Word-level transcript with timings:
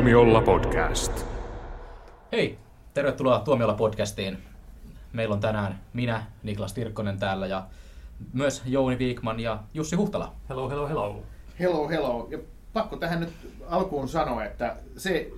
Tuomiolla 0.00 0.40
podcast. 0.40 1.26
Hei, 2.32 2.58
tervetuloa 2.94 3.38
Tuomiolla 3.38 3.74
podcastiin. 3.74 4.38
Meillä 5.12 5.34
on 5.34 5.40
tänään 5.40 5.80
minä, 5.92 6.22
Niklas 6.42 6.72
Tirkkonen 6.72 7.18
täällä 7.18 7.46
ja 7.46 7.66
myös 8.32 8.62
Jouni 8.66 8.98
Viikman 8.98 9.40
ja 9.40 9.58
Jussi 9.74 9.96
Huhtala. 9.96 10.32
Hello, 10.48 10.70
hello, 10.70 10.88
hello. 10.88 11.22
Hello, 11.58 11.88
hello. 11.88 12.28
Ja 12.30 12.38
pakko 12.72 12.96
tähän 12.96 13.20
nyt 13.20 13.32
alkuun 13.68 14.08
sanoa, 14.08 14.44
että 14.44 14.76
se 14.96 15.30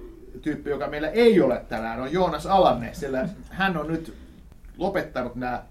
tyyppi, 0.42 0.70
joka 0.70 0.88
meillä 0.88 1.08
ei 1.08 1.40
ole 1.40 1.64
tänään, 1.68 2.00
on 2.00 2.12
Joonas 2.12 2.46
Alanne, 2.46 2.94
sillä 2.94 3.28
hän 3.50 3.76
on 3.76 3.86
nyt 3.86 4.14
lopettanut 4.78 5.34
nämä 5.34 5.62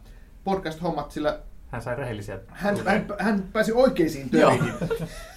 podcast-hommat, 0.43 1.11
sillä 1.11 1.39
Hän 1.69 1.81
sai 1.81 1.95
rehellisiä. 1.95 2.39
hän, 2.47 2.77
hän, 2.85 3.05
hän 3.19 3.43
pääsi 3.53 3.71
oikeisiin 3.71 4.29
töihin. 4.29 4.73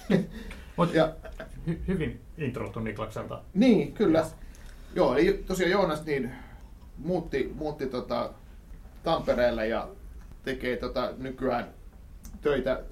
Mut 0.77 0.93
ja, 0.93 1.13
hy- 1.67 1.87
hyvin 1.87 2.21
introttu 2.37 2.79
Niklakselta. 2.79 3.41
niin, 3.53 3.93
kyllä. 3.93 4.25
Joo, 4.95 5.15
eli 5.15 5.43
tosiaan 5.47 5.71
Joonas 5.71 6.05
niin 6.05 6.31
muutti, 6.97 7.51
muutti 7.55 7.85
tota 7.87 8.29
Tampereelle 9.03 9.67
ja 9.67 9.87
tekee 10.43 10.77
tota 10.77 11.11
nykyään 11.17 11.67
töitä 12.41 12.83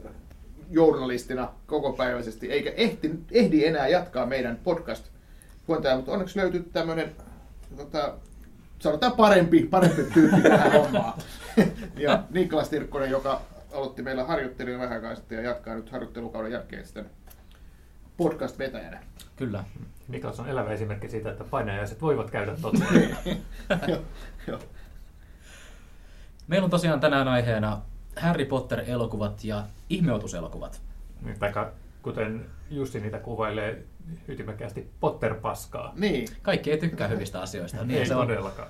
journalistina 0.71 1.49
kokopäiväisesti, 1.67 2.51
eikä 2.51 2.71
ehti, 2.77 3.11
ehdi 3.31 3.65
enää 3.65 3.87
jatkaa 3.87 4.25
meidän 4.25 4.59
podcast 4.63 5.05
huontaja, 5.67 5.95
mutta 5.95 6.11
onneksi 6.11 6.39
löytyi 6.39 6.63
tämmöinen, 6.73 7.11
tota, 7.77 8.13
sanotaan 8.79 9.11
parempi, 9.11 9.63
parempi 9.63 10.03
tyyppi 10.13 10.41
tähän 10.41 10.71
hommaan. 10.81 11.13
ja 11.97 12.23
Niklas 12.29 12.69
Tirkkonen, 12.69 13.09
joka 13.11 13.41
aloitti 13.73 14.01
meillä 14.01 14.23
harjoittelijan 14.23 14.81
vähän 14.81 15.01
ja 15.29 15.41
jatkaa 15.41 15.75
nyt 15.75 15.89
harjoittelukauden 15.89 16.51
jälkeen 16.51 16.85
sitten 16.85 17.05
podcast-vetäjänä. 18.17 19.03
Kyllä. 19.35 19.63
Niklas 20.07 20.39
on 20.39 20.49
elävä 20.49 20.69
esimerkki 20.71 21.09
siitä, 21.09 21.31
että 21.31 21.43
painajaiset 21.43 22.01
voivat 22.01 22.31
käydä 22.31 22.55
totta. 22.61 22.83
Joo, 23.87 24.01
joo. 24.47 24.59
Meillä 26.47 26.65
on 26.65 26.71
tosiaan 26.71 26.99
tänään 26.99 27.27
aiheena 27.27 27.81
Harry 28.21 28.45
Potter-elokuvat 28.45 29.43
ja 29.43 29.63
ihmeotuselokuvat. 29.89 30.81
Niin, 31.25 31.39
Taikka 31.39 31.71
kuten 32.01 32.45
Jussi 32.71 32.99
niitä 32.99 33.19
kuvailee 33.19 33.83
ytimekkäästi 34.27 34.89
Potter-paskaa. 34.99 35.93
Niin, 35.95 36.27
Kaikki 36.41 36.71
ei 36.71 36.77
tykkää 36.77 37.07
hyvistä 37.07 37.41
asioista. 37.41 37.85
Niin 37.85 37.99
Ei 37.99 38.05
se 38.05 38.15
on. 38.15 38.27
todellakaan. 38.27 38.67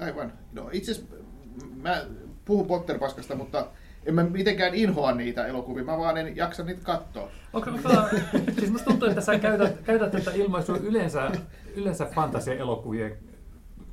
aivan. 0.00 0.32
No 0.52 0.68
itse 0.72 0.92
asiassa 0.92 1.14
mä 1.82 2.04
puhun 2.44 2.66
Potter-paskasta, 2.66 3.34
mutta 3.34 3.66
en 4.06 4.14
mä 4.14 4.24
mitenkään 4.24 4.74
inhoa 4.74 5.12
niitä 5.12 5.46
elokuvia, 5.46 5.84
mä 5.84 5.98
vaan 5.98 6.16
en 6.16 6.36
jaksa 6.36 6.62
niitä 6.62 6.80
katsoa. 6.84 7.28
Onko, 7.52 7.70
onko, 7.70 7.88
siis 8.58 8.70
musta 8.70 8.90
tuntuu, 8.90 9.08
että 9.08 9.20
sä 9.20 9.38
käytät, 9.38 9.80
käytät 9.84 10.10
tätä 10.10 10.30
ilmaisua 10.34 10.76
yleensä, 10.76 11.30
yleensä 11.74 12.04
fantasia-elokuvien 12.14 13.16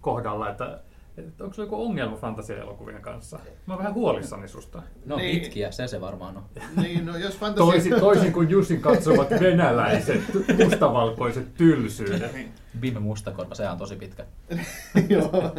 kohdalla, 0.01 0.49
että, 0.49 0.79
että 1.17 1.43
onko 1.43 1.53
sulla 1.53 1.65
joku 1.65 1.85
ongelma 1.85 2.17
fantasia-elokuvien 2.17 3.01
kanssa? 3.01 3.39
Mä 3.65 3.73
oon 3.73 3.77
vähän 3.77 3.93
huolissani 3.93 4.47
susta. 4.47 4.83
No 5.05 5.15
Niin. 5.15 5.41
pitkiä, 5.41 5.71
se 5.71 5.87
se 5.87 6.01
varmaan 6.01 6.37
on. 6.37 6.43
Niin, 6.81 7.05
no 7.05 7.17
jos 7.17 7.37
fantasia... 7.37 7.71
Toisin, 7.71 7.99
toisin 7.99 8.33
kuin 8.33 8.49
Jussin 8.49 8.81
katsovat 8.81 9.29
venäläiset 9.39 10.21
mustavalkoiset 10.63 11.53
tylsyydet. 11.53 12.33
Niin. 12.33 12.51
Bim 12.79 13.01
Mustakorva, 13.01 13.55
se 13.55 13.69
on 13.69 13.77
tosi 13.77 13.95
pitkä. 13.95 14.25
Joo. 15.09 15.55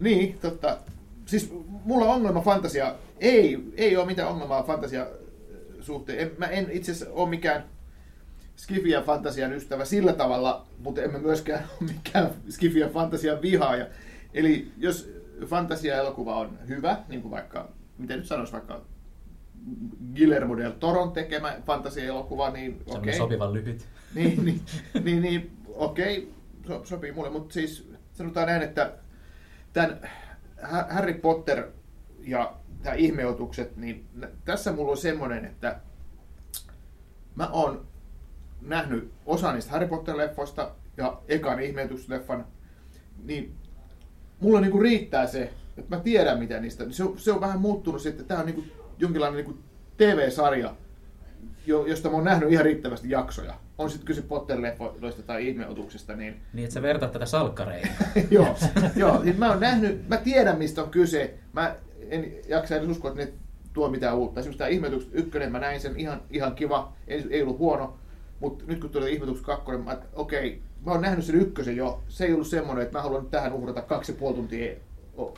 niin, 0.00 0.38
totta. 0.42 0.78
Siis 1.26 1.52
mulla 1.84 2.04
on 2.04 2.14
ongelma 2.14 2.40
fantasia, 2.40 2.94
ei, 3.20 3.58
ei 3.76 3.96
ole 3.96 4.06
mitään 4.06 4.28
ongelmaa 4.28 4.62
fantasia 4.62 5.06
suhteen. 5.80 6.18
En, 6.18 6.30
mä 6.38 6.46
en 6.46 6.68
itse 6.70 6.92
asiassa 6.92 7.14
ole 7.14 7.28
mikään 7.28 7.64
Skifi 8.56 8.90
ja 8.90 9.02
fantasian 9.02 9.52
ystävä 9.52 9.84
sillä 9.84 10.12
tavalla, 10.12 10.66
mutta 10.78 11.02
en 11.02 11.12
mä 11.12 11.18
myöskään 11.18 11.64
ole 11.80 11.90
mikään 11.94 12.30
Skifi 12.48 12.78
ja 12.78 12.88
fantasian 12.88 13.42
vihaaja. 13.42 13.86
Eli 14.34 14.72
jos 14.78 15.10
fantasia-elokuva 15.46 16.36
on 16.36 16.58
hyvä, 16.68 16.96
niin 17.08 17.22
kuin 17.22 17.30
vaikka, 17.30 17.68
miten 17.98 18.18
nyt 18.18 18.26
sanoisi, 18.26 18.52
vaikka 18.52 18.80
Guillermo 20.16 20.56
del 20.56 20.70
Toron 20.70 21.12
tekemä 21.12 21.56
fantasia-elokuva, 21.66 22.50
niin 22.50 22.72
okei. 22.74 22.92
Semmoinen 22.92 23.16
sopivan 23.16 23.52
lyhyt. 23.52 23.88
niin, 24.14 24.44
niin, 24.44 24.60
niin, 25.04 25.22
niin 25.22 25.50
okei, 25.68 26.32
so, 26.66 26.84
sopii 26.84 27.12
mulle, 27.12 27.30
mutta 27.30 27.54
siis 27.54 27.90
sanotaan 28.12 28.46
näin, 28.46 28.62
että 28.62 28.92
tämän 29.72 30.00
Harry 30.90 31.14
Potter 31.14 31.68
ja 32.20 32.54
tämä 32.82 32.94
ihmeotukset, 32.94 33.76
niin 33.76 34.06
tässä 34.44 34.72
mulla 34.72 34.90
on 34.90 34.96
semmoinen, 34.96 35.44
että 35.44 35.80
mä 37.34 37.48
oon 37.52 37.86
nähnyt 38.60 39.12
osa 39.26 39.52
niistä 39.52 39.70
Harry 39.70 39.86
Potter-leffoista 39.86 40.70
ja 40.96 41.20
ekan 41.28 41.60
ihmeotusleffan, 41.60 42.46
niin 43.24 43.54
mulla 44.40 44.60
niinku 44.60 44.80
riittää 44.80 45.26
se, 45.26 45.52
että 45.76 45.96
mä 45.96 46.02
tiedän 46.02 46.38
mitä 46.38 46.60
niistä. 46.60 46.84
Se 46.90 47.04
on, 47.04 47.18
se 47.18 47.32
on 47.32 47.40
vähän 47.40 47.60
muuttunut 47.60 48.02
sitten, 48.02 48.26
tämä 48.26 48.40
on 48.40 48.46
niinku 48.46 48.64
jonkinlainen 48.98 49.36
niinku 49.36 49.62
TV-sarja, 49.96 50.74
jo, 51.66 51.86
josta 51.86 52.08
mä 52.08 52.14
oon 52.14 52.24
nähnyt 52.24 52.52
ihan 52.52 52.64
riittävästi 52.64 53.10
jaksoja. 53.10 53.54
On 53.78 53.90
sitten 53.90 54.06
kyse 54.06 54.22
Potter-leffoista 54.22 55.22
tai 55.26 55.48
ihmeotuksesta, 55.48 56.16
niin 56.16 56.40
Niin, 56.52 56.64
että 56.64 56.74
sä 56.74 56.82
vertaat 56.82 57.12
tätä 57.12 57.26
salkkareihin. 57.26 57.90
joo, 58.30 58.56
joo 58.96 59.22
siis 59.22 59.38
mä 59.38 59.50
oon 59.50 59.60
nähnyt, 59.60 60.08
mä 60.08 60.16
tiedän 60.16 60.58
mistä 60.58 60.82
on 60.82 60.90
kyse. 60.90 61.34
Mä 61.52 61.76
en 62.10 62.32
jaksa 62.48 62.76
edes 62.76 62.88
uskoa, 62.88 63.10
että 63.10 63.24
ne 63.24 63.32
tuo 63.72 63.88
mitään 63.90 64.16
uutta. 64.16 64.40
Esimerkiksi 64.40 64.58
tämä 64.58 64.68
ihmetukset 64.68 65.10
ykkönen, 65.14 65.52
mä 65.52 65.58
näin 65.58 65.80
sen 65.80 66.00
ihan, 66.00 66.20
ihan 66.30 66.54
kiva, 66.54 66.92
ei, 67.08 67.26
ei 67.30 67.42
ollut 67.42 67.58
huono. 67.58 67.94
Mutta 68.40 68.64
nyt 68.66 68.80
kun 68.80 68.90
tuli 68.90 69.12
ihmetukset 69.12 69.46
kakkonen, 69.46 69.80
mä 69.84 69.92
että 69.92 70.06
okei, 70.14 70.62
mä 70.86 70.92
oon 70.92 71.00
nähnyt 71.00 71.24
sen 71.24 71.36
ykkösen 71.40 71.76
jo. 71.76 72.02
Se 72.08 72.24
ei 72.24 72.32
ollut 72.32 72.46
semmoinen, 72.46 72.82
että 72.84 72.98
mä 72.98 73.02
haluan 73.02 73.22
nyt 73.22 73.30
tähän 73.30 73.52
uhrata 73.52 73.82
kaksi 73.82 74.12
ja 74.12 74.18
puoli 74.18 74.34
tuntia 74.36 74.74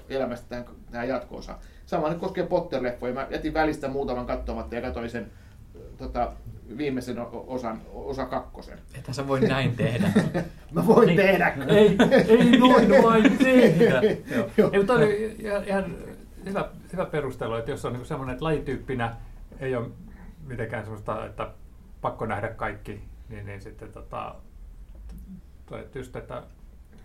elämästä 0.09 0.47
tähän, 0.49 0.65
tähän 0.91 1.09
jatko-osaan. 1.09 1.59
Sama 1.87 2.09
nyt 2.09 2.19
koskee 2.19 2.47
Potter-leffoja. 2.47 3.13
Mä 3.15 3.27
jätin 3.31 3.55
välistä 3.55 3.89
muutaman 3.89 4.27
katsomatta 4.27 4.75
ja 4.75 4.81
katsoin 4.83 5.11
sen 5.11 5.31
tota, 5.99 6.33
viimeisen 6.79 7.17
osan, 7.47 7.81
osa 7.95 8.27
kakkosen. 8.27 8.79
Että 8.99 9.13
sä 9.13 9.29
voi 9.29 9.41
näin 9.41 9.77
tehdä. 9.77 10.13
Mä 10.73 10.87
voin 10.87 11.07
Niin. 11.07 11.17
tehdä. 11.17 11.57
Ei, 11.69 11.97
ei 12.29 12.59
noin 12.59 13.03
vain 13.03 13.39
tehdä. 13.39 14.01
Joo. 14.35 14.47
Joo. 14.57 14.71
Ei, 14.73 14.79
mutta 14.79 14.93
oli 14.95 15.37
ihan, 15.39 15.65
ihan 15.65 15.85
hyvä, 16.45 16.69
hyvä 16.93 17.05
perustelu, 17.05 17.55
että 17.55 17.71
jos 17.71 17.85
on 17.85 17.93
niin 17.93 18.07
semmoinen, 18.07 18.33
että 18.33 18.45
lajityyppinä 18.45 19.17
ei 19.61 19.77
ole 19.77 19.89
mitenkään 20.47 20.83
semmoista, 20.85 21.27
että 21.27 21.51
pakko 22.01 22.27
nähdä 22.27 22.49
kaikki, 22.49 23.03
niin, 23.29 23.47
niin 23.47 23.61
sitten 23.61 23.93
tota, 23.93 24.35
toi, 25.67 25.81
että 25.81 25.99
just, 25.99 26.17
että 26.17 26.43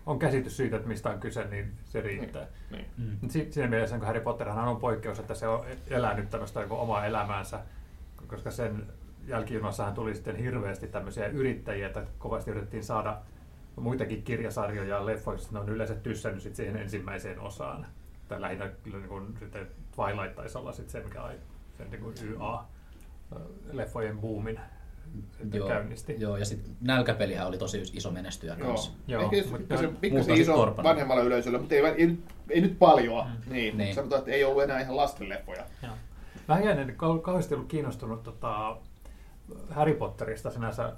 on 0.06 0.18
käsitys 0.18 0.56
siitä, 0.56 0.76
että 0.76 0.88
mistä 0.88 1.10
on 1.10 1.20
kyse, 1.20 1.44
niin 1.44 1.72
se 1.84 2.00
riittää. 2.00 2.46
Niin. 2.70 2.86
Mm. 2.98 3.16
Mut 3.20 3.30
si- 3.30 3.48
Siinä 3.50 3.68
mielessä 3.68 3.96
kun 3.98 4.06
Harry 4.06 4.20
Potterhan 4.20 4.68
on 4.68 4.76
poikkeus, 4.76 5.18
että 5.18 5.34
se 5.34 5.48
on 5.48 5.64
elänyt 5.90 6.30
tämmöistä 6.30 6.60
niin 6.60 6.70
omaa 6.70 7.06
elämäänsä, 7.06 7.60
koska 8.26 8.50
sen 8.50 8.86
jälkijunassahan 9.26 9.94
tuli 9.94 10.14
sitten 10.14 10.36
hirveästi 10.36 10.86
tämmöisiä 10.86 11.26
yrittäjiä, 11.26 11.86
että 11.86 12.06
kovasti 12.18 12.50
yritettiin 12.50 12.84
saada 12.84 13.18
muitakin 13.76 14.22
kirjasarjoja 14.22 14.88
ja 14.96 15.06
leffoja, 15.06 15.38
ne 15.50 15.58
on 15.58 15.68
yleensä 15.68 15.94
tyssännyt 15.94 16.42
sit 16.42 16.56
siihen 16.56 16.76
ensimmäiseen 16.76 17.40
osaan. 17.40 17.86
Tai 18.28 18.40
lähinnä 18.40 18.68
kyllä 18.82 18.98
niin 18.98 19.08
kuin, 19.08 19.36
sitten 19.38 19.66
Twilight 19.96 20.36
taisi 20.36 20.58
olla 20.58 20.72
sit 20.72 20.90
se, 20.90 21.00
mikä 21.00 21.22
ai- 21.22 21.38
sen 21.78 21.90
niin 21.90 22.00
kuin 22.02 22.14
YA-leffojen 22.22 24.18
boomin 24.20 24.60
sitten 25.38 25.58
Joo, 25.58 25.68
käynnisti. 25.68 26.16
joo, 26.18 26.36
ja 26.36 26.44
sitten 26.44 26.76
nälkäpelihän 26.80 27.46
oli 27.46 27.58
tosi 27.58 27.82
iso 27.92 28.10
menestyjä 28.10 28.56
Joo. 28.58 28.68
kanssa. 28.68 28.90
Joo, 29.06 29.22
Ehkä 29.22 29.36
jos 29.36 29.50
mutta 29.50 29.74
ne- 29.82 29.88
pikkasen 30.00 30.34
iso 30.34 30.52
sit 30.52 30.54
torpannut. 30.54 30.84
vanhemmalle 30.90 31.24
yleisölle, 31.24 31.58
mutta 31.58 31.74
ei, 31.74 31.84
ei, 31.86 32.06
nyt- 32.06 32.24
ei 32.50 32.60
nyt 32.60 32.78
paljon. 32.78 33.26
Mm. 33.26 33.52
Niin. 33.52 33.78
Niin. 33.78 33.94
Sanotaan, 33.94 34.18
että 34.18 34.30
ei 34.30 34.44
ollut 34.44 34.62
enää 34.62 34.80
ihan 34.80 34.96
lastenleffoja. 34.96 35.64
Joo. 35.82 35.92
Mä 36.48 36.58
en 36.58 36.88
kau- 36.90 37.20
kauheasti 37.22 37.54
ollut 37.54 37.68
kiinnostunut 37.68 38.22
tota, 38.22 38.76
Harry 39.70 39.94
Potterista 39.94 40.50
sinänsä 40.50 40.92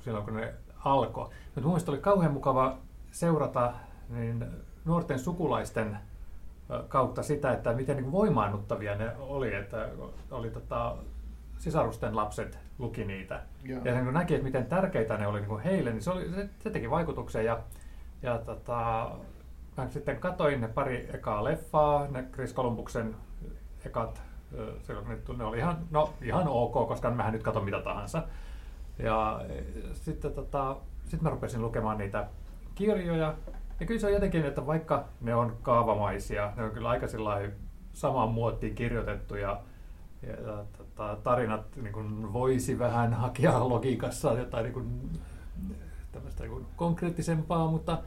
silloin, 0.00 0.24
kun 0.24 0.36
ne 0.36 0.54
alkoi. 0.84 1.24
Mutta 1.24 1.60
mun 1.60 1.70
mielestä 1.70 1.90
oli 1.90 2.00
kauhean 2.00 2.32
mukava 2.32 2.78
seurata 3.12 3.72
niin 4.08 4.44
nuorten 4.84 5.18
sukulaisten 5.18 5.96
kautta 6.88 7.22
sitä, 7.22 7.52
että 7.52 7.72
miten 7.72 7.96
niin 7.96 8.12
voimaannuttavia 8.12 8.94
ne 8.94 9.12
oli. 9.18 9.54
Että 9.54 9.88
oli 10.30 10.50
tota, 10.50 10.96
sisarusten 11.58 12.16
lapset 12.16 12.58
luki 12.78 13.04
niitä. 13.04 13.42
Joo. 13.64 13.80
Ja 13.84 13.94
sen 13.94 14.04
kun 14.04 14.14
näki, 14.14 14.34
että 14.34 14.44
miten 14.44 14.66
tärkeitä 14.66 15.16
ne 15.16 15.26
oli 15.26 15.40
niin 15.40 15.60
heille, 15.60 15.90
niin 15.90 16.02
se, 16.02 16.10
oli, 16.10 16.30
se, 16.30 16.48
se 16.58 16.70
teki 16.70 16.90
vaikutuksen. 16.90 17.44
Ja, 17.44 17.60
ja 18.22 18.38
tota, 18.38 19.10
mä 19.76 19.88
sitten 19.88 20.16
katoin 20.18 20.60
ne 20.60 20.68
pari 20.68 21.08
ekaa 21.14 21.44
leffaa, 21.44 22.06
ne 22.10 22.24
Chris 22.32 22.54
Columbuksen 22.54 23.16
ekat, 23.86 24.22
ne, 25.36 25.44
oli 25.44 25.58
ihan, 25.58 25.78
no, 25.90 26.12
ihan 26.22 26.48
ok, 26.48 26.88
koska 26.88 27.10
mähän 27.10 27.32
nyt 27.32 27.42
katon 27.42 27.64
mitä 27.64 27.80
tahansa. 27.80 28.22
Ja 28.98 29.40
sitten 29.92 30.32
tota, 30.32 30.76
sit 31.04 31.22
mä 31.22 31.30
rupesin 31.30 31.62
lukemaan 31.62 31.98
niitä 31.98 32.26
kirjoja. 32.74 33.34
Ja 33.80 33.86
kyllä 33.86 34.00
se 34.00 34.06
on 34.06 34.12
jotenkin, 34.12 34.44
että 34.44 34.66
vaikka 34.66 35.04
ne 35.20 35.34
on 35.34 35.56
kaavamaisia, 35.62 36.52
ne 36.56 36.64
on 36.64 36.70
kyllä 36.70 36.88
aika 36.88 37.06
samaan 37.92 38.28
muottiin 38.28 38.74
kirjoitettu 38.74 39.36
ja, 39.36 39.60
ja, 40.22 40.64
tota, 40.78 41.16
tarinat 41.22 41.76
niin 41.76 41.92
kuin 41.92 42.32
voisi 42.32 42.78
vähän 42.78 43.14
hakea 43.14 43.68
logiikassa 43.68 44.32
jotain 44.32 44.62
niin 44.62 44.72
kuin 44.72 45.10
tämmöistä 46.12 46.44
niin 46.44 46.66
konkreettisempaa, 46.76 47.70
mutta 47.70 47.98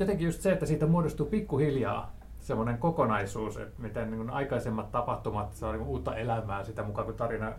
jotenkin 0.00 0.26
just 0.26 0.40
se, 0.40 0.52
että 0.52 0.66
siitä 0.66 0.86
muodostuu 0.86 1.26
pikkuhiljaa 1.26 2.12
semmoinen 2.40 2.78
kokonaisuus, 2.78 3.56
että 3.56 3.82
miten 3.82 4.10
niin 4.10 4.30
aikaisemmat 4.30 4.92
tapahtumat 4.92 5.54
saa 5.54 5.72
niin 5.72 5.82
uutta 5.86 6.16
elämää 6.16 6.64
sitä 6.64 6.82
mukaan, 6.82 7.06
kun 7.06 7.16
tarina 7.16 7.52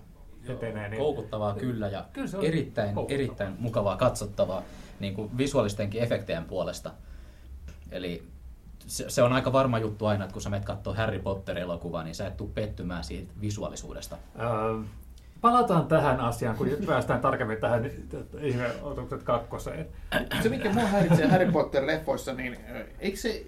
etenee. 0.49 0.89
Niin, 0.89 0.99
koukuttavaa 0.99 1.55
kyllä 1.55 1.87
ja 1.87 2.05
kyllä 2.13 2.29
erittäin, 2.41 2.95
erittäin 3.07 3.55
mukavaa 3.59 3.97
katsottavaa 3.97 4.63
niin 4.99 5.13
kuin 5.13 5.37
visuaalistenkin 5.37 6.01
efektien 6.01 6.45
puolesta. 6.45 6.91
Eli 7.91 8.23
se, 8.87 9.09
se 9.09 9.23
on 9.23 9.33
aika 9.33 9.53
varma 9.53 9.79
juttu 9.79 10.05
aina, 10.05 10.23
että 10.23 10.33
kun 10.33 10.41
sä 10.41 10.49
menet 10.49 10.65
katsoa 10.65 10.93
Harry 10.93 11.19
Potter-elokuvaa, 11.19 12.03
niin 12.03 12.15
sä 12.15 12.27
et 12.27 12.37
tule 12.37 12.49
pettymään 12.53 13.03
siitä 13.03 13.33
visuaalisuudesta. 13.41 14.17
Ähm, 14.39 14.83
palataan 15.41 15.87
tähän 15.87 16.19
asiaan, 16.19 16.55
kun 16.55 16.69
päästään 16.85 17.21
tarkemmin 17.21 17.57
tähän 17.57 17.91
ihmeotukset 18.41 19.23
kakkoseen. 19.23 19.87
Se, 20.43 20.49
mikä 20.49 20.73
mua 20.73 20.83
häiritsee 20.83 21.27
Harry 21.27 21.51
Potter-leffoissa, 21.51 22.33
niin 22.33 22.57
eikö 22.99 23.17
se 23.17 23.45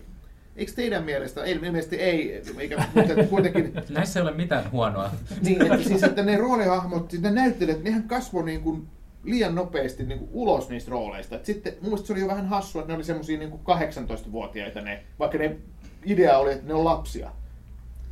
Eikö 0.59 0.71
teidän 0.75 1.03
mielestä, 1.03 1.43
ei, 1.43 1.51
ilmeisesti 1.51 1.95
ei, 1.95 2.41
eikä, 2.57 2.83
mutta 2.95 3.23
kuitenkin... 3.23 3.73
Näissä 3.89 4.19
ei 4.19 4.23
ole 4.23 4.31
mitään 4.31 4.71
huonoa. 4.71 5.11
niin, 5.41 5.61
että 5.61 5.83
siis, 5.83 6.03
että 6.03 6.23
ne 6.23 6.37
roolihahmot, 6.37 7.11
siis 7.11 7.21
ne 7.21 7.31
näyttelijät, 7.31 7.83
nehän 7.83 8.03
kasvoi 8.03 8.43
niin 8.43 8.61
kuin 8.61 8.87
liian 9.23 9.55
nopeasti 9.55 10.03
niin 10.03 10.19
kuin 10.19 10.29
ulos 10.33 10.69
niistä 10.69 10.91
rooleista. 10.91 11.35
Et 11.35 11.45
sitten 11.45 11.73
mun 11.73 11.83
mielestä 11.83 12.07
se 12.07 12.13
oli 12.13 12.21
jo 12.21 12.27
vähän 12.27 12.47
hassua, 12.47 12.81
että 12.81 12.93
ne 12.93 12.95
oli 12.95 13.03
semmoisia 13.03 13.39
niin 13.39 13.51
18-vuotiaita 13.51 14.81
ne, 14.81 15.03
vaikka 15.19 15.37
ne 15.37 15.57
idea 16.05 16.37
oli, 16.37 16.51
että 16.51 16.67
ne 16.67 16.73
on 16.73 16.85
lapsia. 16.85 17.31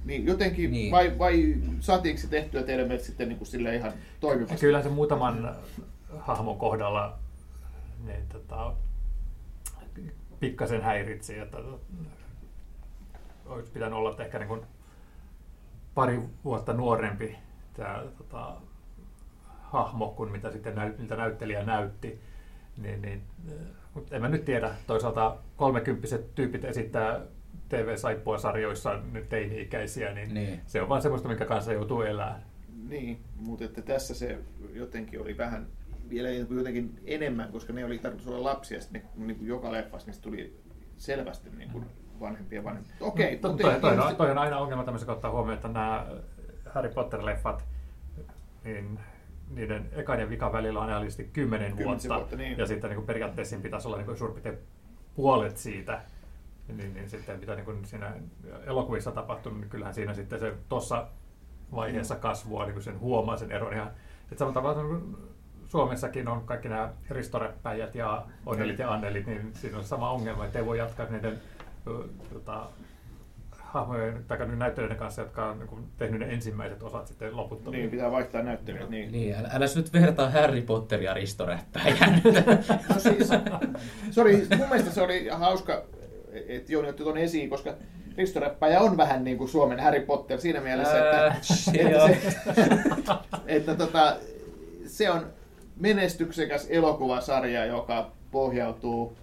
Niin 0.05 0.25
jotenkin, 0.25 0.71
niin. 0.71 0.91
vai, 0.91 1.19
vai 1.19 1.55
saatiinko 1.79 2.21
se 2.21 2.27
tehtyä 2.27 2.63
teidän 2.63 2.87
mielestä 2.87 3.07
sitten 3.07 3.29
niin 3.29 3.37
kuin 3.37 3.47
sille 3.47 3.75
ihan 3.75 3.93
toimivasti? 4.19 4.59
Kyllä 4.59 4.83
se 4.83 4.89
muutaman 4.89 5.55
hahmon 6.17 6.57
kohdalla 6.57 7.19
niin, 8.05 8.27
tota, 8.29 8.73
pikkasen 10.39 10.81
häiritsi, 10.81 11.39
että 11.39 11.57
olisi 13.47 13.71
pitänyt 13.71 13.93
olla 13.93 14.15
ehkä 14.19 14.39
niin 14.39 14.47
kuin 14.47 14.61
pari 15.95 16.21
vuotta 16.43 16.73
nuorempi 16.73 17.35
tämä 17.73 18.03
tota, 18.17 18.55
hahmo 19.61 20.07
kuin 20.07 20.31
mitä 20.31 20.51
sitten 20.51 20.75
näyt, 20.75 20.99
miltä 20.99 21.15
näyttelijä 21.15 21.63
näytti. 21.63 22.19
Niin, 22.77 23.01
niin, 23.01 23.21
mutta 23.93 24.15
en 24.15 24.21
mä 24.21 24.29
nyt 24.29 24.45
tiedä. 24.45 24.71
Toisaalta 24.87 25.37
kolmekymppiset 25.55 26.35
tyypit 26.35 26.65
esittää 26.65 27.21
TV-saippua-sarjoissa 27.69 29.01
nyt 29.11 29.29
teini-ikäisiä, 29.29 30.13
niin, 30.13 30.33
niin, 30.33 30.61
se 30.65 30.81
on 30.81 30.89
vaan 30.89 31.01
semmoista, 31.01 31.27
minkä 31.27 31.45
kanssa 31.45 31.73
joutuu 31.73 32.01
elämään. 32.01 32.43
Niin, 32.89 33.19
mutta 33.35 33.65
että 33.65 33.81
tässä 33.81 34.15
se 34.15 34.37
jotenkin 34.73 35.21
oli 35.21 35.37
vähän 35.37 35.67
vielä 36.09 36.29
jotenkin 36.29 36.99
enemmän, 37.05 37.51
koska 37.51 37.73
ne 37.73 37.85
oli 37.85 37.99
tarkoitus 37.99 38.27
olla 38.27 38.43
lapsia, 38.43 38.81
sitten 38.81 39.01
ne, 39.15 39.25
niin 39.25 39.37
kuin 39.37 39.47
joka 39.47 39.71
leffassa 39.71 40.07
niistä 40.07 40.23
tuli 40.23 40.59
selvästi 40.97 41.49
niin 41.57 41.69
kuin 41.71 41.85
vanhempia 42.19 42.63
vanhempia. 42.63 42.95
Okei, 42.99 43.35
okay, 43.35 43.51
no, 43.51 43.57
toi, 43.57 43.81
toi, 43.81 43.97
toi, 43.97 44.15
toi, 44.15 44.31
on 44.31 44.37
aina 44.37 44.57
ongelma 44.57 44.83
tämmöisen 44.83 45.09
ottaa 45.09 45.31
huomioon, 45.31 45.55
että 45.55 45.67
nämä 45.67 46.05
Harry 46.69 46.89
Potter-leffat, 46.89 47.63
niin 48.63 48.99
niiden 49.49 49.89
ekan 49.91 50.19
ja 50.19 50.29
vikan 50.29 50.51
välillä 50.51 50.79
on 50.79 50.89
ajallisesti 50.89 51.29
kymmenen 51.33 51.77
vuotta, 51.77 52.09
vuotta 52.09 52.35
niin. 52.35 52.57
ja 52.57 52.67
sitten 52.67 52.89
niin 52.89 52.95
kuin 52.95 53.07
periaatteessa 53.07 53.49
siinä 53.49 53.63
pitäisi 53.63 53.87
olla 53.87 53.97
niin 53.97 54.17
suurin 54.17 54.57
puolet 55.15 55.57
siitä, 55.57 56.01
niin, 56.67 56.93
niin 56.93 57.09
sitten 57.09 57.39
mitä 57.39 57.55
niin 57.55 57.65
kuin 57.65 57.85
siinä 57.85 58.13
elokuvissa 58.65 59.11
tapahtunut, 59.11 59.59
niin 59.59 59.69
kyllähän 59.69 59.93
siinä 59.93 60.13
sitten 60.13 60.39
se 60.39 60.53
tuossa 60.69 61.07
vaiheessa 61.75 62.15
mm. 62.15 62.21
kasvua, 62.21 62.63
niin 62.63 62.73
kuin 62.73 62.83
sen 62.83 62.99
huomaa 62.99 63.37
sen 63.37 63.51
eron. 63.51 63.77
Ja, 63.77 63.91
että 64.21 64.35
samalla 64.37 64.53
tavalla 64.53 64.83
niin 64.83 65.17
Suomessakin 65.65 66.27
on 66.27 66.45
kaikki 66.45 66.69
nämä 66.69 66.93
ristorepäijät 67.09 67.95
ja 67.95 68.25
onnelit 68.45 68.79
ja 68.79 68.93
annelit, 68.93 69.27
niin 69.27 69.51
siinä 69.53 69.77
on 69.77 69.83
sama 69.83 70.11
ongelma, 70.11 70.45
että 70.45 70.59
ei 70.59 70.65
voi 70.65 70.77
jatkaa 70.77 71.05
niiden 71.05 71.39
tota, 72.33 72.69
hahmojen 73.67 74.25
tai 74.27 74.55
näyttelijöiden 74.55 74.97
kanssa, 74.97 75.21
jotka 75.21 75.45
on 75.45 75.59
niin 75.59 75.87
tehnyt 75.97 76.19
ne 76.19 76.25
ensimmäiset 76.33 76.83
osat 76.83 77.07
sitten 77.07 77.37
loputtomiin. 77.37 77.81
Niin, 77.81 77.91
pitää 77.91 78.11
vaihtaa 78.11 78.41
näyttelijät. 78.41 78.89
Niin, 78.89 79.11
niin 79.11 79.35
älä, 79.35 79.49
älä 79.53 79.65
nyt 79.75 79.93
vertaa 79.93 80.29
Harry 80.29 80.61
Potteria 80.61 81.13
ristoräppäjään. 81.13 82.21
no 82.93 82.99
siis, 82.99 83.29
se 84.11 84.21
oli, 84.21 84.47
mun 84.57 84.69
mielestä 84.69 84.91
se 84.91 85.01
oli 85.01 85.27
hauska, 85.27 85.83
että 86.47 86.71
Jouni 86.71 86.89
otti 86.89 87.03
tuon 87.03 87.17
esiin, 87.17 87.49
koska 87.49 87.73
ristoräppäjä 88.17 88.79
on 88.79 88.97
vähän 88.97 89.23
niin 89.23 89.37
kuin 89.37 89.49
Suomen 89.49 89.79
Harry 89.79 90.01
Potter 90.01 90.41
siinä 90.41 90.61
mielessä, 90.61 90.97
että, 90.97 91.25
että, 91.25 91.39
se, 91.41 92.77
että 93.47 93.75
tota, 93.75 94.15
se 94.85 95.11
on 95.11 95.27
menestyksekäs 95.79 96.67
elokuvasarja, 96.69 97.65
joka 97.65 98.11
pohjautuu 98.31 99.17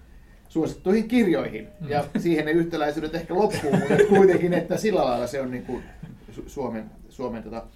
suosittuihin 0.54 1.08
kirjoihin. 1.08 1.68
Mm. 1.80 1.88
Ja 1.88 2.04
siihen 2.18 2.44
ne 2.44 2.50
yhtäläisyydet 2.50 3.14
ehkä 3.14 3.34
loppuu, 3.34 3.70
mutta 3.70 4.04
kuitenkin, 4.08 4.54
että 4.54 4.76
sillä 4.76 5.04
lailla 5.04 5.26
se 5.26 5.40
on 5.40 5.50
niin 5.50 5.66
kuin 5.66 5.84
Suomen, 6.46 6.90
Suomen 7.08 7.42
tota, 7.42 7.66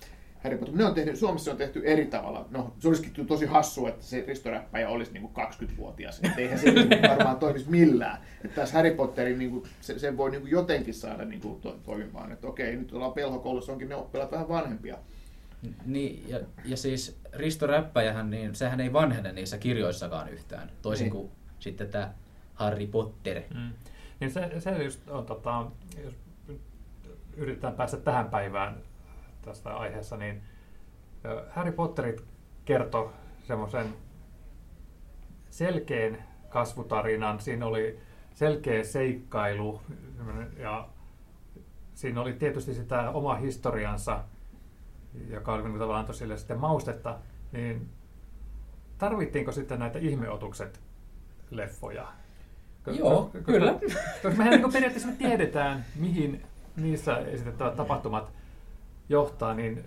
Harry 0.45 0.59
Potter. 0.59 0.77
Ne 0.77 0.85
on 0.85 0.95
tehty, 0.95 1.17
Suomessa 1.17 1.51
on 1.51 1.57
tehty 1.57 1.83
eri 1.85 2.07
tavalla. 2.07 2.47
No, 2.51 2.73
se 2.79 2.89
olisikin 2.89 3.27
tosi 3.27 3.47
hassu, 3.47 3.87
että 3.87 4.05
se 4.05 4.25
ristoräppäjä 4.27 4.89
olisi 4.89 5.13
niin 5.13 5.23
kuin 5.23 5.47
20-vuotias. 5.47 6.21
Että 6.23 6.41
eihän 6.41 6.59
se 6.59 6.71
niin 6.71 7.03
varmaan 7.09 7.37
toimisi 7.37 7.71
millään. 7.71 8.19
Että 8.45 8.61
tässä 8.61 8.75
Harry 8.75 8.95
Potterin 8.95 9.39
niin 9.39 9.51
kuin, 9.51 9.65
se, 9.81 9.99
sen 9.99 10.17
voi 10.17 10.31
niin 10.31 10.41
kuin 10.41 10.51
jotenkin 10.51 10.95
saada 10.95 11.25
niin 11.25 11.41
kuin 11.41 11.61
to, 11.61 11.79
toimimaan. 11.85 12.33
Että 12.33 12.47
okei, 12.47 12.77
nyt 12.77 12.93
ollaan 12.93 13.13
pelhokoulussa, 13.13 13.73
onkin 13.73 13.89
ne 13.89 13.95
oppilaat 13.95 14.33
vähän 14.33 14.49
vanhempia. 14.49 14.99
Niin, 15.87 16.25
ja, 16.29 16.41
ja 16.65 16.77
siis 16.77 17.19
Risto 17.33 17.67
Räppäjähän, 17.67 18.31
niin 18.31 18.55
sehän 18.55 18.81
ei 18.81 18.93
vanhene 18.93 19.33
niissä 19.33 19.59
kirjoissakaan 19.59 20.29
yhtään, 20.29 20.71
toisin 20.83 21.05
niin. 21.05 21.13
kuin 21.13 21.31
sitten 21.59 21.89
tämä 21.89 22.13
Harry 22.59 22.87
Potter. 22.87 23.43
Mm. 23.55 23.71
Niin 24.21 24.31
se, 24.31 24.61
se 24.61 24.85
just 24.85 25.09
on, 25.09 25.27
tota, 25.27 25.67
jos 26.05 26.15
yritetään 27.37 27.75
päästä 27.75 27.97
tähän 27.97 28.29
päivään 28.31 28.77
tästä 29.43 29.77
aiheessa, 29.77 30.17
niin 30.17 30.43
Harry 31.51 31.73
Potterit 31.73 32.25
kertoi 32.65 33.11
semmoisen 33.43 33.95
selkeän 35.51 36.25
kasvutarinan. 36.49 37.41
Siinä 37.41 37.67
oli 37.67 38.01
selkeä 38.35 38.85
seikkailu 38.85 39.83
ja 40.57 40.89
siinä 41.95 42.21
oli 42.21 42.33
tietysti 42.33 42.75
sitä 42.75 43.11
oma 43.11 43.35
historiansa, 43.35 44.25
joka 45.29 45.53
oli 45.53 45.63
niin 45.63 45.79
tavallaan 45.79 46.07
tosille 46.07 46.37
sitten 46.37 46.61
maustetta, 46.61 47.19
niin 47.53 47.89
tarvittiinko 48.99 49.53
sitten 49.53 49.79
näitä 49.79 49.99
ihmeotukset 49.99 50.81
leffoja? 51.51 52.13
Joo, 52.97 53.31
kyllä. 53.47 53.75
Koska 54.23 54.39
mehän 54.39 54.61
niin 54.61 54.73
periaatteessa 54.73 55.09
me 55.09 55.15
tiedetään, 55.19 55.85
mihin 55.97 56.43
niissä 56.77 57.17
esitettävät 57.17 57.77
tapahtumat 57.77 58.33
johtaa, 59.09 59.55
niin 59.55 59.85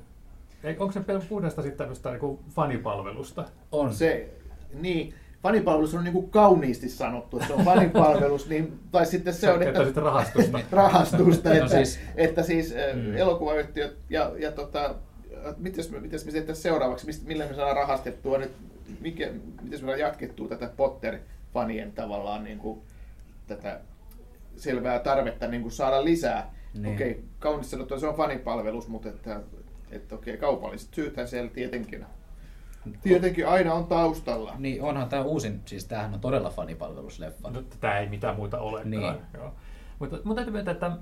onko 0.80 0.92
se 0.92 1.02
puhdasta 1.30 1.62
sitten 1.62 1.78
tämmöistä 1.78 2.12
niin 2.12 2.40
fanipalvelusta? 2.50 3.46
On. 3.72 3.94
Se, 3.94 4.30
niin, 4.74 5.14
fanipalvelus 5.44 5.96
on 5.96 6.04
niin 6.04 6.14
kuin 6.14 6.30
kauniisti 6.30 6.90
sanottu, 6.90 7.38
että 7.38 7.48
se 7.48 7.54
on 7.54 7.66
fanipalvelus, 7.66 8.50
niin, 8.50 8.80
tai 8.92 9.06
sitten 9.06 9.34
se, 9.34 9.40
se 9.40 9.52
on, 9.52 9.64
että, 9.64 9.84
että 9.84 10.02
rahastusta. 10.02 10.60
rahastusta, 10.72 11.50
no 11.50 11.56
että, 11.56 11.68
siis, 11.68 12.00
että 12.16 12.44
siis 12.44 12.74
mm. 12.94 13.18
elokuvayhtiöt 13.18 13.98
ja, 14.10 14.32
ja 14.38 14.52
tota, 14.52 14.96
miten 15.58 15.86
me, 15.92 16.00
mites 16.00 16.26
me 16.26 16.32
sitten 16.32 16.56
seuraavaksi, 16.56 17.06
mistä, 17.06 17.28
millä 17.28 17.46
me 17.46 17.54
saadaan 17.54 17.76
rahastettua 17.76 18.38
nyt, 18.38 18.52
mikä, 19.00 19.30
miten 19.62 19.70
me 19.72 19.78
saadaan 19.78 20.00
jatkettua 20.00 20.48
tätä 20.48 20.70
Potter-fanien 20.78 21.92
tavallaan 21.96 22.44
niin 22.44 22.58
kuin, 22.58 22.82
tätä 23.48 23.82
selvää 24.56 25.00
tarvetta 25.00 25.48
niin 25.48 25.62
kuin 25.62 25.72
saada 25.72 26.04
lisää. 26.06 26.54
Niin. 26.74 26.96
Okei, 26.96 27.12
okay, 27.12 27.24
kaunis 27.40 27.72
sanottu, 27.72 28.00
se 28.00 28.08
on 28.08 28.16
fanipalvelus, 28.16 28.88
mutta 28.88 29.10
että, 29.10 29.42
että 29.92 30.16
okei, 30.16 30.34
okay, 30.34 30.42
kaupalliset 30.42 30.94
syythän 30.94 31.28
siellä 31.28 31.50
tietenkin 31.50 32.06
Tietenkin 33.02 33.48
aina 33.48 33.74
on 33.74 33.88
taustalla. 33.88 34.56
Niin, 34.58 34.82
onhan 34.82 35.10
tämä 35.10 35.24
uusin, 35.24 35.62
siis 35.66 35.86
tämähän 35.86 36.14
on 36.14 36.20
todella 36.20 36.50
fanipalvelusleffa. 36.50 37.50
No, 37.50 37.64
tämä 37.80 38.00
ei 38.00 38.10
mitään 38.10 38.36
muuta 38.36 38.60
ole. 38.60 38.84
Niin. 38.84 39.16
Joo. 39.34 39.54
Mutta, 40.00 40.18
mutta 40.24 40.36
täytyy 40.36 40.52
myöntää, 40.52 40.72
että 40.72 40.98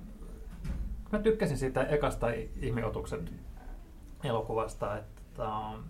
mä 1.12 1.19
tykkäsin 1.19 1.58
siitä 1.58 1.84
ekasta 1.84 2.27
ihmeotuksen 2.62 3.29
elokuvasta, 4.24 4.98
että 4.98 5.43
um, 5.58 5.84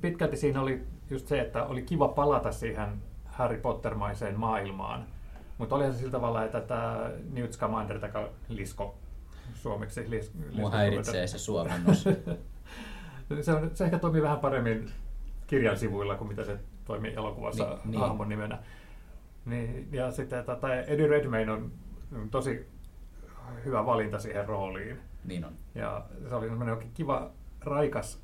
pitkälti 0.00 0.36
siinä 0.36 0.60
oli 0.60 0.86
just 1.10 1.28
se, 1.28 1.40
että 1.40 1.64
oli 1.64 1.82
kiva 1.82 2.08
palata 2.08 2.52
siihen 2.52 3.02
Harry 3.34 3.56
Potter-maiseen 3.56 4.38
maailmaan. 4.38 5.06
Mutta 5.58 5.74
olihan 5.74 5.92
se 5.92 5.98
sillä 5.98 6.12
tavalla, 6.12 6.44
että 6.44 6.60
tämä 6.60 7.10
Newt 7.32 7.52
Scamander, 7.52 7.98
tai 7.98 8.28
Lisko 8.48 8.98
suomeksi. 9.54 10.10
Lis, 10.10 10.32
Mua 10.52 10.70
häiritsee 10.70 11.26
se 11.26 11.38
suomennos. 11.38 12.04
se, 13.42 13.52
on, 13.52 13.70
se 13.74 13.84
ehkä 13.84 13.98
toimii 13.98 14.22
vähän 14.22 14.40
paremmin 14.40 14.90
kirjan 15.46 15.78
sivuilla 15.78 16.16
kuin 16.16 16.28
mitä 16.28 16.44
se 16.44 16.58
toimii 16.84 17.14
elokuvassa 17.14 17.64
Ni, 17.84 17.90
niin. 17.90 18.00
hahmon 18.00 18.28
nimenä. 18.28 18.58
Niin, 19.44 19.88
ja 19.92 20.10
sitten 20.10 20.44
tota, 20.44 20.74
Eddie 20.74 21.06
Redmayne 21.06 21.52
on 21.52 21.72
tosi 22.30 22.68
hyvä 23.64 23.86
valinta 23.86 24.18
siihen 24.18 24.48
rooliin. 24.48 24.98
Niin 25.24 25.44
on. 25.44 25.52
Ja 25.74 26.04
se 26.28 26.34
oli 26.34 26.48
semmoinen 26.48 26.76
kiva, 26.94 27.30
raikas 27.60 28.22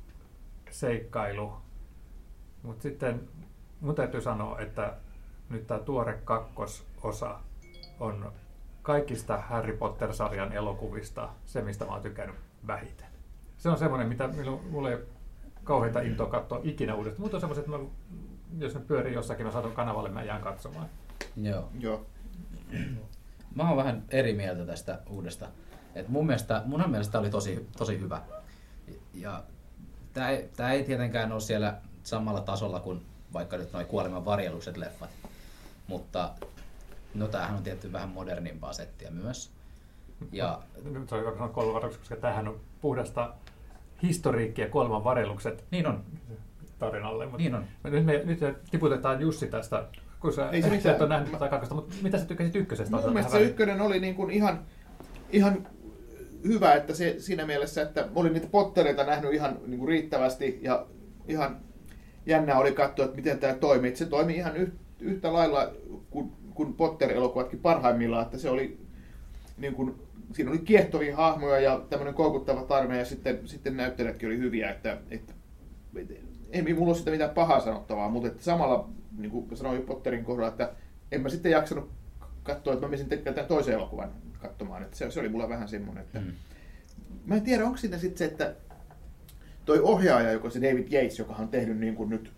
seikkailu 0.69 1.53
Mutta 2.63 2.83
sitten 2.83 3.27
mun 3.81 3.95
täytyy 3.95 4.21
sanoa, 4.21 4.59
että 4.59 4.93
nyt 5.49 5.67
tämä 5.67 5.79
tuore 5.79 6.21
kakkososa 6.23 7.39
on 7.99 8.31
kaikista 8.81 9.37
Harry 9.37 9.77
Potter-sarjan 9.77 10.53
elokuvista 10.53 11.29
se, 11.45 11.61
mistä 11.61 11.85
mä 11.85 11.91
oon 11.91 12.01
tykännyt 12.01 12.35
vähiten. 12.67 13.07
Se 13.57 13.69
on 13.69 13.77
semmoinen, 13.77 14.07
mitä 14.07 14.29
mulla 14.69 14.91
ei 14.91 14.97
kauheita 15.63 16.01
intoa 16.01 16.27
katsoa 16.27 16.59
ikinä 16.63 16.95
uudestaan. 16.95 17.21
Mutta 17.21 17.37
on 17.37 17.41
semmoiset, 17.41 17.65
että 17.65 17.77
mä, 17.77 17.83
jos 18.59 18.73
ne 18.73 18.79
pyörii 18.79 19.13
jossakin, 19.13 19.45
mä 19.45 19.51
saatan 19.51 19.71
kanavalle, 19.71 20.09
mä 20.09 20.23
jään 20.23 20.41
katsomaan. 20.41 20.89
Joo. 21.35 21.69
Joo. 21.79 22.05
Mä 23.55 23.67
oon 23.67 23.77
vähän 23.77 24.03
eri 24.09 24.33
mieltä 24.33 24.65
tästä 24.65 24.99
uudesta. 25.09 25.47
Et 25.95 26.07
mun 26.07 26.25
mielestä, 26.25 26.61
mun 26.65 26.83
mielestä 26.87 27.19
oli 27.19 27.29
tosi, 27.29 27.67
tosi 27.77 27.99
hyvä. 27.99 28.21
Ja 29.13 29.43
tämä 30.13 30.29
ei, 30.29 30.49
tää 30.55 30.71
ei 30.71 30.83
tietenkään 30.83 31.31
ole 31.31 31.39
siellä 31.39 31.77
samalla 32.03 32.41
tasolla 32.41 32.79
kuin 32.79 33.05
vaikka 33.33 33.57
nyt 33.57 33.73
noin 33.73 33.85
kuoleman 33.85 34.25
varjelukset 34.25 34.77
leffat. 34.77 35.09
Mutta 35.87 36.29
no 37.13 37.27
tämähän 37.27 37.57
on 37.57 37.63
tietty 37.63 37.93
vähän 37.93 38.09
modernimpaa 38.09 38.73
settiä 38.73 39.11
myös. 39.11 39.51
Ja, 40.31 40.61
nyt 40.83 41.09
se 41.09 41.15
on 41.15 41.49
kolme 41.49 41.79
koska 41.97 42.15
tämähän 42.15 42.47
on 42.47 42.59
puhdasta 42.81 43.33
historiikkia 44.03 44.69
kuoleman 44.69 45.03
varjelukset 45.03 45.63
niin 45.71 45.87
on. 45.87 46.03
tarinalle. 46.79 47.25
Mutta 47.25 47.37
niin 47.37 47.55
on. 47.55 47.65
Nyt 47.83 48.05
me, 48.05 48.21
nyt 48.25 48.41
me 48.41 48.55
tiputetaan 48.71 49.21
Jussi 49.21 49.47
tästä, 49.47 49.85
kun 50.19 50.33
sä 50.33 50.49
ei 50.49 50.61
se 50.61 50.69
mitään. 50.69 50.95
et 50.95 51.01
ole 51.01 51.09
nähnyt 51.09 51.31
tätä 51.31 51.47
kakkosta, 51.47 51.75
mutta 51.75 51.95
mitä 52.01 52.17
sä 52.17 52.25
tykkäsit 52.25 52.55
ykkösestä? 52.55 52.95
Mun 52.95 53.13
mielestä 53.13 53.37
se 53.37 53.43
ykkönen 53.43 53.81
oli 53.81 53.99
niin 53.99 54.15
kuin 54.15 54.31
ihan, 54.31 54.59
ihan 55.31 55.67
hyvä, 56.47 56.73
että 56.73 56.93
se 56.93 57.15
siinä 57.19 57.45
mielessä, 57.45 57.81
että 57.81 58.07
olin 58.15 58.33
niitä 58.33 58.47
pottereita 58.47 59.03
nähnyt 59.03 59.33
ihan 59.33 59.57
niin 59.67 59.79
kuin 59.79 59.89
riittävästi 59.89 60.59
ja 60.61 60.85
ihan 61.27 61.61
jännä 62.25 62.57
oli 62.57 62.71
katsoa, 62.71 63.05
että 63.05 63.17
miten 63.17 63.39
tämä 63.39 63.53
toimii. 63.53 63.95
Se 63.95 64.05
toimi 64.05 64.35
ihan 64.35 64.53
yhtä 64.99 65.33
lailla 65.33 65.73
kuin, 66.09 66.31
kuin 66.53 66.73
Potter-elokuvatkin 66.73 67.59
parhaimmillaan, 67.59 68.25
että 68.25 68.37
se 68.37 68.49
oli 68.49 68.79
niin 69.57 69.73
kuin, 69.73 69.95
siinä 70.33 70.51
oli 70.51 70.59
kiehtovia 70.59 71.15
hahmoja 71.15 71.59
ja 71.59 71.81
tämmöinen 71.89 72.13
koukuttava 72.13 72.63
tarina 72.63 72.95
ja 72.95 73.05
sitten, 73.05 73.47
sitten 73.47 73.77
näyttelijätkin 73.77 74.29
oli 74.29 74.37
hyviä, 74.37 74.71
että, 74.71 74.97
että 75.11 75.33
ei 76.51 76.73
mulla 76.73 76.87
ole 76.87 76.97
sitä 76.97 77.11
mitään 77.11 77.29
pahaa 77.29 77.59
sanottavaa, 77.59 78.09
mutta 78.09 78.27
että 78.27 78.43
samalla, 78.43 78.89
niin 79.17 79.31
kuin 79.31 79.57
sanoin 79.57 79.75
jo 79.75 79.81
Potterin 79.81 80.25
kohdalla, 80.25 80.49
että 80.49 80.71
en 81.11 81.21
mä 81.21 81.29
sitten 81.29 81.51
jaksanut 81.51 81.89
katsoa, 82.43 82.73
että 82.73 82.85
mä 82.85 82.89
menisin 82.89 83.09
tekemään 83.09 83.47
toisen 83.47 83.73
elokuvan 83.73 84.11
katsomaan, 84.41 84.83
että 84.83 84.97
se, 84.97 85.11
se 85.11 85.19
oli 85.19 85.29
mulla 85.29 85.49
vähän 85.49 85.67
semmoinen, 85.67 86.03
että 86.03 86.19
mm. 86.19 86.31
mä 87.25 87.35
en 87.35 87.41
tiedä, 87.41 87.65
onko 87.65 87.77
siinä 87.77 87.97
sitten 87.97 88.17
se, 88.17 88.25
että 88.25 88.55
toi 89.65 89.79
ohjaaja, 89.79 90.31
joka 90.31 90.49
se 90.49 90.61
David 90.61 90.93
Yates, 90.93 91.19
joka 91.19 91.33
on 91.33 91.47
tehnyt 91.47 91.77
niin 91.77 91.95
kuin 91.95 92.09
nyt 92.09 92.31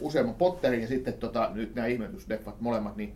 useamman 0.00 0.34
Potterin 0.34 0.80
ja 0.80 0.88
sitten 0.88 1.14
tota, 1.14 1.50
nyt 1.54 1.74
nämä 1.74 1.86
ihmetysdeffat 1.86 2.60
molemmat, 2.60 2.96
niin 2.96 3.14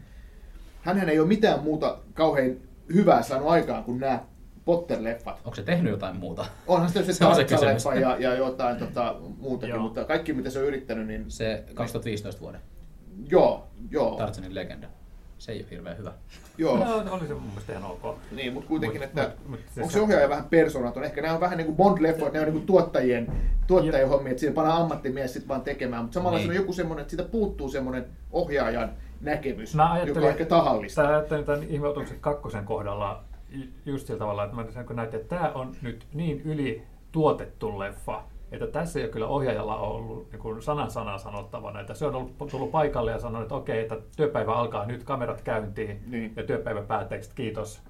hän 0.82 1.08
ei 1.08 1.18
ole 1.18 1.28
mitään 1.28 1.62
muuta 1.62 1.98
kauhean 2.14 2.56
hyvää 2.94 3.22
saanut 3.22 3.48
aikaan 3.48 3.84
kuin 3.84 4.00
nämä 4.00 4.24
Potter-leffat. 4.64 5.36
Onko 5.44 5.54
se 5.54 5.62
tehnyt 5.62 5.90
jotain 5.90 6.16
muuta? 6.16 6.46
Onhan 6.66 6.90
se, 6.90 7.04
se, 7.04 7.12
se, 7.12 7.56
se 7.58 7.66
leffa 7.66 7.94
ja, 7.94 8.16
ja 8.18 8.34
jotain 8.34 8.76
tota, 8.76 9.16
muutakin, 9.38 9.74
joo. 9.74 9.82
mutta 9.82 10.04
kaikki 10.04 10.32
mitä 10.32 10.50
se 10.50 10.58
on 10.58 10.64
yrittänyt, 10.64 11.06
niin... 11.06 11.30
Se 11.30 11.64
2015 11.74 12.40
vuoden. 12.40 12.60
Joo, 13.30 13.66
joo. 13.90 14.16
Tartsanin 14.16 14.54
legenda. 14.54 14.88
Se 15.38 15.52
ei 15.52 15.58
ole 15.58 15.66
hirveän 15.70 15.98
hyvä. 15.98 16.12
Joo. 16.58 16.76
No, 16.76 17.14
oli 17.14 17.26
se 17.26 17.34
mun 17.34 17.42
mielestä 17.42 17.72
ihan 17.72 17.84
ok. 17.84 18.18
Niin, 18.32 18.52
mutta 18.52 18.68
kuitenkin, 18.68 19.00
mut, 19.00 19.08
että 19.08 19.32
mut, 19.46 19.60
mut, 19.60 19.60
onko 19.76 19.90
se 19.90 20.00
ohjaaja 20.00 20.28
vähän 20.28 20.44
persoonaton? 20.44 21.04
Ehkä 21.04 21.22
nämä 21.22 21.34
on 21.34 21.40
vähän 21.40 21.58
niin 21.58 21.74
kuin 21.74 21.76
Bond-leffot, 21.76 22.32
ne 22.32 22.40
on 22.40 22.46
niin 22.46 22.52
kuin 22.52 22.66
tuottajien, 22.66 23.32
tuottajien 23.66 24.08
hommia, 24.08 24.30
että 24.30 24.40
siinä 24.40 24.54
pannaan 24.54 24.82
ammattimies 24.82 25.32
sitten 25.32 25.48
vaan 25.48 25.60
tekemään. 25.60 26.02
Mutta 26.02 26.14
samalla 26.14 26.38
niin. 26.38 26.46
se 26.46 26.50
on 26.50 26.56
joku 26.56 26.72
semmoinen, 26.72 27.02
että 27.02 27.10
siitä 27.10 27.30
puuttuu 27.30 27.68
semmoinen 27.68 28.06
ohjaajan 28.32 28.90
näkemys, 29.20 29.74
joka 30.06 30.20
on 30.20 30.26
ehkä 30.28 30.44
tahallista. 30.44 31.02
Tämä 31.02 31.14
ajattelin 31.14 31.44
tämän 31.44 31.62
ihmeutuksen 31.62 32.20
kakkosen 32.20 32.64
kohdalla 32.64 33.24
just 33.86 34.06
sillä 34.06 34.18
tavalla, 34.18 34.44
että 34.44 34.56
mä 34.56 34.64
näytin, 34.94 35.20
että 35.20 35.36
tämä 35.36 35.52
on 35.52 35.76
nyt 35.82 36.06
niin 36.14 36.40
yli 36.40 36.82
tuotettu 37.12 37.78
leffa, 37.78 38.24
että 38.52 38.66
tässä 38.66 38.98
ei 38.98 39.04
ole 39.04 39.12
kyllä 39.12 39.26
ohjaajalla 39.26 39.76
ollut 39.76 40.32
niin 40.32 40.40
kuin 40.40 40.62
sanan 40.62 40.90
sanaa 40.90 41.18
sanottavana, 41.18 41.80
että 41.80 41.94
se 41.94 42.06
on 42.06 42.14
ollut, 42.14 42.38
tullut 42.50 42.70
paikalle 42.70 43.10
ja 43.10 43.18
sanonut, 43.18 43.42
että 43.42 43.54
okei, 43.54 43.80
että 43.80 43.96
työpäivä 44.16 44.54
alkaa 44.54 44.86
nyt, 44.86 45.04
kamerat 45.04 45.42
käyntiin 45.42 46.04
niin. 46.06 46.32
ja 46.36 46.42
työpäivä 46.42 46.82
päätteeksi, 46.82 47.30
kiitos. 47.34 47.82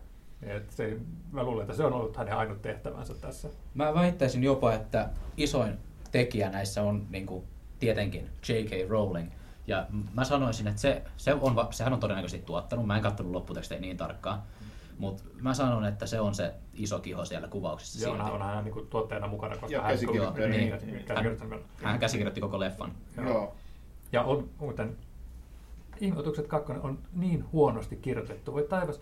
Et 0.43 0.71
se, 0.71 0.97
mä 1.33 1.43
luulen, 1.43 1.63
että 1.63 1.77
se 1.77 1.85
on 1.85 1.93
ollut 1.93 2.17
hänen 2.17 2.37
ainut 2.37 2.63
tehtävänsä 2.63 3.15
tässä. 3.15 3.49
Mä 3.75 3.95
väittäisin 3.95 4.45
jopa, 4.45 4.73
että 4.73 5.09
isoin 5.37 5.79
tekijä 6.13 6.51
näissä 6.51 6.83
on 6.83 7.07
niin 7.11 7.27
kuin, 7.27 7.45
tietenkin 7.79 8.29
J.K. 8.49 8.89
Rowling. 8.89 9.31
Ja 9.67 9.87
mä 10.15 10.25
sanoisin, 10.25 10.69
että 10.69 10.81
se, 10.81 11.03
se 11.17 11.35
on, 11.35 11.55
sehän 11.71 11.93
on 11.93 12.01
todennäköisesti 12.01 12.47
tuottanut, 12.47 12.87
mä 12.87 12.97
en 12.97 13.03
katsonut 13.03 13.33
lopputekstejä 13.33 13.81
niin 13.81 13.97
tarkkaan, 13.97 14.43
mutta 14.99 15.23
mä 15.41 15.55
sanon, 15.55 15.85
että 15.85 16.07
se 16.07 16.21
on 16.21 16.35
se 16.35 16.55
iso 16.75 16.99
kiho 16.99 17.25
siellä 17.25 17.49
kuvauksissa. 17.49 18.09
Joo, 18.09 18.15
on 18.15 18.43
hän 18.43 18.65
niin 18.65 18.87
tuotteena 18.91 19.26
mukana, 19.26 19.57
koska 19.57 19.75
Joo, 19.76 19.83
hän, 19.83 19.93
käsikirjoitti, 19.93 20.41
niin, 20.41 20.79
niin, 20.87 21.05
hän, 21.15 21.61
hän 21.83 21.99
käsikirjoitti 21.99 22.41
koko 22.41 22.61
leffan. 22.61 22.93
Joo. 23.17 23.55
Ja 24.12 24.23
on 24.23 24.49
muuten 24.59 24.97
Ihmeotukset 26.00 26.47
2 26.47 26.73
on 26.73 26.99
niin 27.12 27.45
huonosti 27.53 27.97
kirjoitettu. 27.97 28.53
Voi 28.53 28.67
taivas. 28.69 29.00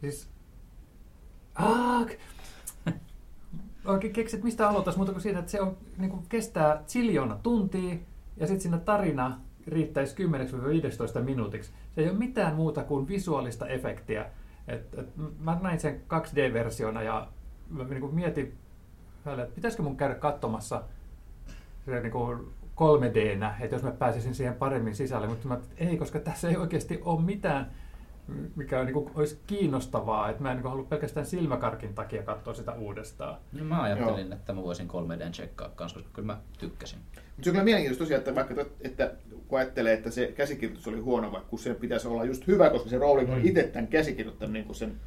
Siis... 0.00 0.28
Aak! 1.54 2.08
Oikein 3.84 4.12
keksit, 4.12 4.42
mistä 4.42 4.68
aloittaisi 4.68 4.98
muuta 4.98 5.12
kuin 5.12 5.22
siitä, 5.22 5.38
että 5.38 5.50
se 5.50 5.60
on, 5.60 5.76
niin 5.98 6.10
kuin 6.10 6.22
kestää 6.28 6.82
ziljoona 6.86 7.38
tuntia 7.42 7.94
ja 8.36 8.46
sitten 8.46 8.60
siinä 8.60 8.78
tarina 8.78 9.40
riittäisi 9.66 10.16
10-15 11.18 11.22
minuutiksi. 11.22 11.72
Se 11.94 12.00
ei 12.00 12.08
ole 12.08 12.18
mitään 12.18 12.54
muuta 12.54 12.84
kuin 12.84 13.08
visuaalista 13.08 13.66
efektiä 13.66 14.30
et, 14.68 14.98
et, 14.98 15.08
mä 15.40 15.58
näin 15.62 15.80
sen 15.80 16.00
2D-versiona 16.14 17.02
ja 17.02 17.28
mä 17.70 17.84
niin 17.84 18.00
kuin 18.00 18.14
mietin, 18.14 18.58
että 19.26 19.54
pitäisikö 19.54 19.82
mun 19.82 19.96
käydä 19.96 20.14
katsomassa 20.14 20.82
se 21.84 22.00
niin 22.00 22.12
kuin 22.12 22.38
3D-nä, 22.76 23.54
että 23.60 23.76
jos 23.76 23.82
mä 23.82 23.90
pääsisin 23.90 24.34
siihen 24.34 24.54
paremmin 24.54 24.94
sisälle, 24.94 25.26
mutta 25.26 25.48
mä, 25.48 25.58
ei, 25.76 25.96
koska 25.96 26.18
tässä 26.18 26.48
ei 26.48 26.56
oikeasti 26.56 27.00
ole 27.04 27.22
mitään, 27.22 27.70
mikä 28.56 28.80
on, 28.80 28.86
niin 28.86 28.94
kuin, 28.94 29.10
olisi 29.14 29.38
kiinnostavaa, 29.46 30.30
että 30.30 30.42
mä 30.42 30.50
en 30.50 30.56
niin 30.56 30.62
kuin, 30.62 30.70
halua 30.70 30.86
pelkästään 30.86 31.26
silmäkarkin 31.26 31.94
takia 31.94 32.22
katsoa 32.22 32.54
sitä 32.54 32.72
uudestaan. 32.72 33.36
No, 33.52 33.64
mä 33.64 33.82
ajattelin, 33.82 34.26
Joo. 34.26 34.36
että 34.36 34.52
mä 34.52 34.62
voisin 34.62 34.88
3D 34.88 35.30
tsekkaa 35.30 35.68
kanssa, 35.68 35.98
koska 35.98 36.10
kyllä 36.14 36.26
mä 36.26 36.38
tykkäsin. 36.58 36.98
Mutta 36.98 37.22
se 37.42 37.50
on 37.50 37.52
kyllä 37.52 37.64
mielenkiintoista 37.64 38.04
tosiaan, 38.04 38.18
että 38.18 38.34
vaikka 38.34 38.64
että 38.80 39.12
kun 39.48 39.58
ajattelee, 39.58 39.92
että 39.92 40.10
se 40.10 40.32
käsikirjoitus 40.36 40.88
oli 40.88 41.00
huono, 41.00 41.32
vaikka 41.32 41.50
kun 41.50 41.58
se 41.58 41.74
pitäisi 41.74 42.08
olla 42.08 42.24
just 42.24 42.46
hyvä, 42.46 42.70
koska 42.70 42.88
se 42.88 42.98
Rowling 42.98 43.32
on 43.32 43.38
mm. 43.38 43.46
itse 43.46 43.62
tämän 43.62 43.88
käsikirjoittanut 43.88 44.52
niin 44.52 44.64
kuin 44.64 44.76
sen 44.76 45.00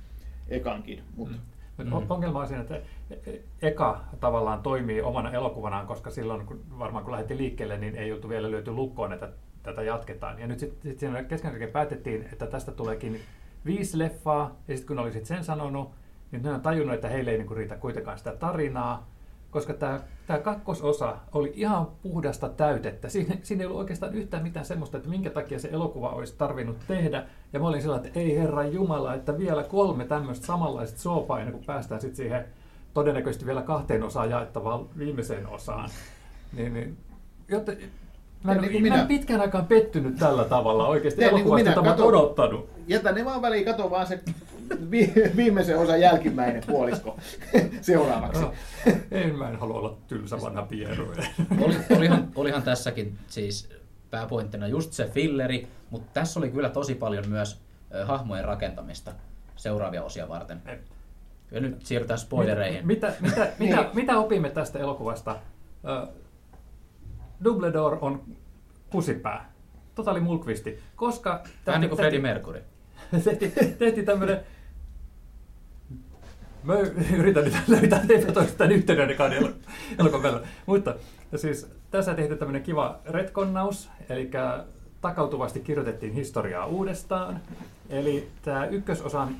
ekankin. 0.50 1.04
Mut. 1.16 1.30
Mm. 1.30 1.36
Mm. 1.78 1.94
Ongelma 2.10 2.40
on 2.40 2.48
siinä, 2.48 2.62
että 2.62 2.82
eka 3.62 4.04
tavallaan 4.20 4.62
toimii 4.64 5.02
omana 5.02 5.32
elokuvanaan, 5.32 5.88
koska 5.88 6.10
silloin 6.10 6.46
kun, 6.46 6.62
varmaan 6.80 7.04
kun 7.04 7.12
lähdettiin 7.12 7.38
liikkeelle, 7.38 7.78
niin 7.78 7.96
ei 7.96 8.12
oltu 8.12 8.30
vielä 8.30 8.52
löyty 8.52 8.72
lukkoon, 8.72 9.14
että 9.14 9.30
tätä 9.64 9.82
jatketaan. 9.82 10.40
Ja 10.40 10.48
nyt 10.48 10.60
sitten 10.60 10.92
sit 10.92 11.00
siinä 11.00 11.24
kesken 11.24 11.70
päätettiin, 11.74 12.30
että 12.32 12.48
tästä 12.48 12.72
tuleekin 12.72 13.22
viisi 13.66 14.00
leffaa, 14.00 14.56
ja 14.68 14.78
sitten 14.78 14.96
kun 14.96 15.04
olisit 15.04 15.26
sen 15.26 15.44
sanonut, 15.44 15.92
niin 16.32 16.44
ne 16.44 16.52
on 16.52 16.62
tajunnut, 16.62 16.96
että 16.96 17.10
heille 17.10 17.32
ei 17.32 17.38
niin 17.38 17.58
riitä 17.58 17.76
kuitenkaan 17.76 18.18
sitä 18.18 18.32
tarinaa, 18.32 19.08
koska 19.52 19.74
tämä, 19.74 20.00
tämä 20.28 20.40
kakkososa 20.40 21.18
oli 21.32 21.52
ihan 21.56 21.88
puhdasta 22.04 22.50
täytettä. 22.50 23.10
Siinä, 23.10 23.36
siinä 23.44 23.62
ei 23.62 23.66
ollut 23.66 23.80
oikeastaan 23.80 24.14
yhtään 24.14 24.44
mitään 24.44 24.66
semmoista, 24.66 24.98
että 24.98 25.10
minkä 25.10 25.30
takia 25.30 25.60
se 25.60 25.70
elokuva 25.72 26.10
olisi 26.10 26.36
tarvinnut 26.38 26.78
tehdä. 26.88 27.26
Ja 27.54 27.60
mä 27.60 27.68
olin 27.68 27.82
sellainen, 27.82 28.08
että 28.08 28.20
ei 28.20 28.38
herra 28.38 28.64
Jumala, 28.64 29.14
että 29.14 29.38
vielä 29.38 29.64
kolme 29.64 30.06
tämmöistä 30.06 30.46
samanlaista 30.46 31.00
soopaa, 31.00 31.40
ennen 31.40 31.54
kuin 31.54 31.66
päästään 31.66 32.02
sitten 32.02 32.18
siihen 32.18 32.46
todennäköisesti 32.94 33.46
vielä 33.46 33.62
kahteen 33.62 34.04
osaan 34.04 34.30
jaettavaan 34.30 34.86
viimeiseen 34.98 35.48
osaan. 35.48 35.90
Niin, 36.54 36.74
niin, 36.74 36.98
jotta, 37.48 37.72
Mä 38.44 38.52
en, 38.52 38.62
niin 38.62 38.88
mä 38.88 39.02
en 39.02 39.08
pitkään 39.08 39.42
aikaan 39.42 39.66
pettynyt 39.66 40.16
tällä 40.16 40.44
tavalla 40.44 40.88
oikeasti 40.88 41.24
elokuvasta, 41.24 41.82
niin 41.82 41.86
jota 41.86 42.04
odottanut. 42.04 42.70
Jätä 42.88 43.12
ne 43.12 43.26
vaan 43.26 43.42
väliin, 43.42 43.66
kato 43.66 43.90
vaan 43.90 44.08
se 44.08 44.20
viimeisen 45.36 45.78
osan 45.78 46.02
jälkimmäinen 46.02 46.64
puolisko 46.68 47.18
seuraavaksi. 47.82 48.42
No, 48.42 48.54
en 49.12 49.36
mä 49.36 49.50
en 49.50 49.60
halua 49.60 49.78
olla 49.78 49.98
tylsä 50.08 50.42
vanha 50.42 50.62
pieru. 50.62 51.14
Oli, 51.66 51.76
olihan, 51.98 52.28
olihan 52.36 52.64
tässäkin 52.64 53.18
siis 53.28 53.70
pääpointtina 54.10 54.68
just 54.68 54.94
se 54.94 55.10
filleri, 55.14 55.68
mutta 55.90 56.10
tässä 56.14 56.40
oli 56.40 56.50
kyllä 56.50 56.70
tosi 56.70 56.96
paljon 56.96 57.30
myös 57.30 57.62
hahmojen 58.04 58.46
rakentamista 58.46 59.12
seuraavia 59.56 60.04
osia 60.04 60.30
varten. 60.30 60.62
Ja 61.52 61.60
nyt 61.60 61.86
siirrytään 61.86 62.20
spoilereihin. 62.20 62.88
Mitä, 62.88 63.14
mitä, 63.20 63.36
mitä, 63.36 63.52
mitä, 63.60 63.90
mitä 63.94 64.20
opimme 64.20 64.50
tästä 64.50 64.80
elokuvasta? 64.80 65.36
Dumbledore 67.44 67.98
on 68.02 68.22
kusipää. 68.90 69.52
Totaali 69.96 70.20
mulkvisti. 70.20 70.80
Koska... 70.96 71.44
Vähän 71.66 71.82
niin 71.82 71.90
kuin 71.90 71.98
Freddie 71.98 72.20
Mercury. 72.20 72.64
tehtiin, 73.24 73.76
tehtiin 73.78 74.06
tämmöinen... 74.06 74.40
Mä 76.64 76.74
yritän 77.18 77.44
nyt 77.44 77.54
löytää 77.68 78.06
teitä 78.08 78.32
toista 78.32 78.58
tämän 78.58 78.72
yhteyden 78.72 79.10
elokuvan 80.00 80.24
välillä. 80.24 80.48
Mutta 80.66 80.96
siis 81.36 81.68
tässä 81.92 82.14
tehty 82.14 82.36
tämmöinen 82.36 82.64
kiva 82.64 83.00
retkonnaus, 83.06 83.90
eli 84.10 84.32
takautuvasti 85.02 85.60
kirjoitettiin 85.60 86.14
historiaa 86.14 86.66
uudestaan. 86.66 87.42
Eli 87.90 88.30
tämä 88.42 88.66
ykkösosan 88.66 89.36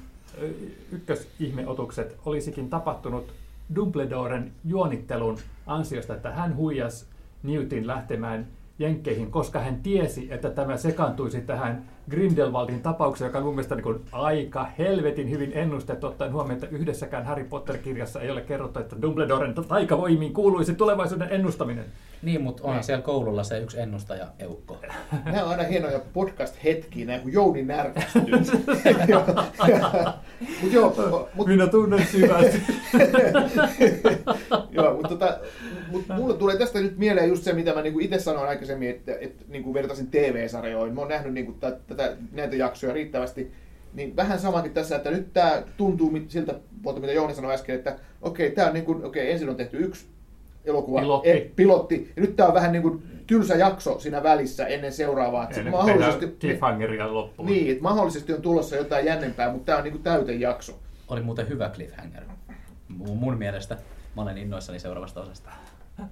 ykkösihmeotukset 0.92 2.18
olisikin 2.26 2.70
tapahtunut 2.70 3.34
Dumbledoren 3.76 4.52
juonittelun 4.66 5.38
ansiosta, 5.66 6.16
että 6.16 6.32
hän 6.32 6.56
huijas 6.56 7.06
Newtin 7.44 7.88
lähtemään 7.88 8.48
Jenkkeihin, 8.80 9.32
koska 9.32 9.60
hän 9.60 9.76
tiesi, 9.76 10.28
että 10.32 10.50
tämä 10.50 10.78
sekaantuisi 10.78 11.42
tähän 11.42 11.84
Grindelwaldin 12.10 12.82
tapaukseen, 12.82 13.30
joka 13.30 13.38
on 13.38 13.44
mun 13.44 13.56
mielestä 13.56 13.76
niin 13.76 14.02
aika 14.12 14.68
helvetin 14.78 15.30
hyvin 15.30 15.52
ennustettu, 15.54 16.08
ottaen 16.08 16.34
huomioon, 16.34 16.64
että 16.64 16.76
yhdessäkään 16.76 17.26
Harry 17.26 17.44
Potter-kirjassa 17.44 18.22
ei 18.22 18.32
ole 18.32 18.42
kerrottu, 18.42 18.80
että 18.80 18.96
Dumbledoren 19.02 19.54
taikavoimiin 19.54 20.34
kuuluisi 20.34 20.76
tulevaisuuden 20.76 21.28
ennustaminen. 21.32 21.86
Niin, 22.22 22.42
mutta 22.42 22.64
onhan 22.64 22.78
niin. 22.78 22.84
siellä 22.84 23.02
koululla 23.02 23.44
se 23.44 23.60
yksi 23.60 23.80
ennustaja 23.80 24.28
Eukko. 24.40 24.78
Nämä 25.26 25.44
on 25.44 25.50
aina 25.50 25.64
hienoja 25.64 26.00
podcast-hetkiä, 26.14 27.06
näin 27.06 27.22
kun 27.22 27.34
Jouni 27.34 27.64
närkästyy. 27.64 28.24
mut 30.62 30.72
joo, 30.72 31.30
mut... 31.34 31.48
Minä 31.48 31.68
tunnen 31.68 32.08
syvästi. 32.08 32.62
joo, 34.72 34.94
mutta 34.94 35.08
tota, 35.08 35.40
mut 35.92 36.06
mulle 36.18 36.38
tulee 36.38 36.58
tästä 36.58 36.80
nyt 36.80 36.98
mieleen 36.98 37.30
just 37.30 37.44
se, 37.44 37.54
mitä 37.54 37.74
mä 37.74 37.82
niinku 37.82 38.00
itse 38.00 38.20
sanoin 38.20 38.50
aikaisemmin, 38.50 38.90
että, 38.90 39.18
että 39.20 39.44
niinku 39.48 39.74
vertaisin 39.74 40.08
TV-sarjoihin. 40.08 40.96
Mä 40.96 41.02
oon 41.02 41.10
nähnyt 41.10 41.34
niinku 41.34 41.56
tätä, 41.88 42.18
näitä 42.32 42.56
jaksoja 42.56 42.94
riittävästi. 42.94 43.52
Niin 43.94 44.16
vähän 44.16 44.40
samankin 44.40 44.74
tässä, 44.74 44.96
että 44.96 45.12
nyt 45.12 45.34
tämä 45.34 45.64
tuntuu 45.78 46.12
siltä, 46.28 46.56
mitä 47.00 47.14
Jouni 47.14 47.36
sanoi 47.36 47.54
äsken, 47.54 47.76
että 47.76 47.96
okei, 48.22 48.48
okay, 48.48 48.56
tämä 48.56 48.68
on 48.68 48.74
niin 48.74 48.86
kuin, 48.86 49.06
okei, 49.06 49.24
okay, 49.24 49.32
ensin 49.32 49.50
on 49.50 49.56
tehty 49.56 49.78
yksi 49.78 50.06
elokuva, 50.66 51.00
pilotti. 51.00 51.30
E, 51.30 51.52
pilotti. 51.56 52.14
Ja 52.16 52.22
nyt 52.22 52.36
tämä 52.36 52.48
on 52.48 52.54
vähän 52.54 52.72
niin 52.72 52.82
kuin 52.82 53.04
tylsä 53.28 53.56
jakso 53.56 54.00
siinä 54.00 54.24
välissä 54.24 54.68
ennen 54.68 54.94
seuraavaa. 54.94 55.44
Että 55.44 55.56
ennen 55.56 55.72
mahdollisesti, 55.72 56.28
cliffhangeria 56.40 57.14
loppuun. 57.14 57.50
Niin, 57.50 57.72
että 57.72 57.84
mahdollisesti 57.84 58.34
on 58.34 58.42
tulossa 58.42 58.76
jotain 58.76 59.06
jännempää, 59.06 59.52
mutta 59.52 59.66
tämä 59.66 59.78
on 59.78 59.84
niin 59.84 59.92
kuin 59.92 60.04
täytejakso. 60.04 60.80
Oli 61.08 61.22
muuten 61.22 61.50
hyvä 61.50 61.70
cliffhanger. 61.70 62.24
Mun 62.98 63.38
mielestä. 63.38 63.78
Mä 64.16 64.22
olen 64.22 64.38
innoissani 64.38 64.80
seuraavasta 64.80 65.22
osasta. 65.22 65.50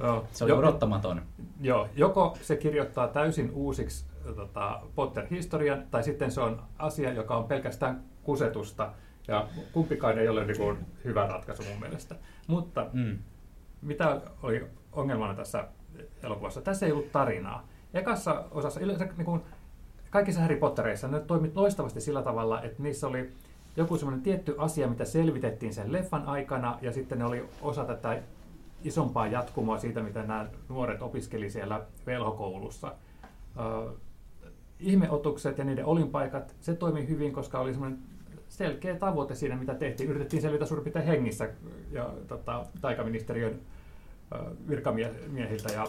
Joo. 0.00 0.24
Se 0.32 0.44
oli 0.44 0.52
odottamaton. 0.52 1.22
Joo, 1.60 1.88
joko 1.96 2.38
se 2.42 2.56
kirjoittaa 2.56 3.08
täysin 3.08 3.50
uusiksi 3.54 4.04
tota, 4.36 4.80
Potter-historian, 4.94 5.84
tai 5.90 6.02
sitten 6.02 6.30
se 6.30 6.40
on 6.40 6.62
asia, 6.78 7.12
joka 7.12 7.36
on 7.36 7.44
pelkästään 7.44 8.02
kusetusta, 8.22 8.92
ja 9.28 9.48
kumpikaan 9.72 10.18
ei 10.18 10.28
ole 10.28 10.44
niin 10.44 10.56
kuin, 10.56 10.78
hyvä 11.04 11.26
ratkaisu 11.26 11.62
mun 11.62 11.80
mielestä. 11.80 12.14
Mutta 12.46 12.86
mm 12.92 13.18
mitä 13.82 14.20
oli 14.42 14.66
ongelmana 14.92 15.34
tässä 15.34 15.68
elokuvassa? 16.22 16.60
Tässä 16.60 16.86
ei 16.86 16.92
ollut 16.92 17.12
tarinaa. 17.12 17.68
Ekassa 17.94 18.44
osassa, 18.50 18.80
yleensä 18.80 19.08
niin 19.16 19.24
kuin 19.24 19.40
kaikissa 20.10 20.40
Harry 20.40 20.56
Pottereissa 20.56 21.08
ne 21.08 21.20
toimit 21.20 21.56
loistavasti 21.56 22.00
sillä 22.00 22.22
tavalla, 22.22 22.62
että 22.62 22.82
niissä 22.82 23.08
oli 23.08 23.32
joku 23.76 23.96
semmoinen 23.96 24.22
tietty 24.22 24.54
asia, 24.58 24.88
mitä 24.88 25.04
selvitettiin 25.04 25.74
sen 25.74 25.92
leffan 25.92 26.26
aikana, 26.26 26.78
ja 26.82 26.92
sitten 26.92 27.18
ne 27.18 27.24
oli 27.24 27.48
osa 27.62 27.84
tätä 27.84 28.22
isompaa 28.84 29.26
jatkumoa 29.26 29.78
siitä, 29.78 30.02
mitä 30.02 30.22
nämä 30.22 30.46
nuoret 30.68 31.02
opiskeli 31.02 31.50
siellä 31.50 31.80
velhokoulussa. 32.06 32.94
Ihmeotukset 34.78 35.58
ja 35.58 35.64
niiden 35.64 35.84
olinpaikat, 35.84 36.54
se 36.60 36.74
toimi 36.74 37.08
hyvin, 37.08 37.32
koska 37.32 37.58
oli 37.60 37.72
semmoinen 37.72 37.98
selkeä 38.50 38.96
tavoite 38.96 39.34
siinä, 39.34 39.56
mitä 39.56 39.74
tehtiin. 39.74 40.10
Yritettiin 40.10 40.42
selvitä 40.42 40.66
suurin 40.66 40.84
piirtein 40.84 41.06
hengissä 41.06 41.48
ja 41.92 42.10
tota, 42.28 42.66
taikaministeriön 42.80 43.60
virkamiehiltä 44.68 45.72
ja, 45.72 45.86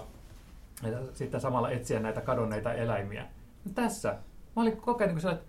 ja 0.92 1.00
sitten 1.14 1.42
samalla 1.42 1.70
etsiä 1.70 2.00
näitä 2.00 2.22
kadonneita 2.22 2.74
eläimiä. 2.74 3.28
No 3.66 3.72
tässä 3.76 4.10
mä 4.56 4.62
olin 4.62 4.78
kokenut 4.78 5.16
niin 5.16 5.34
että 5.34 5.46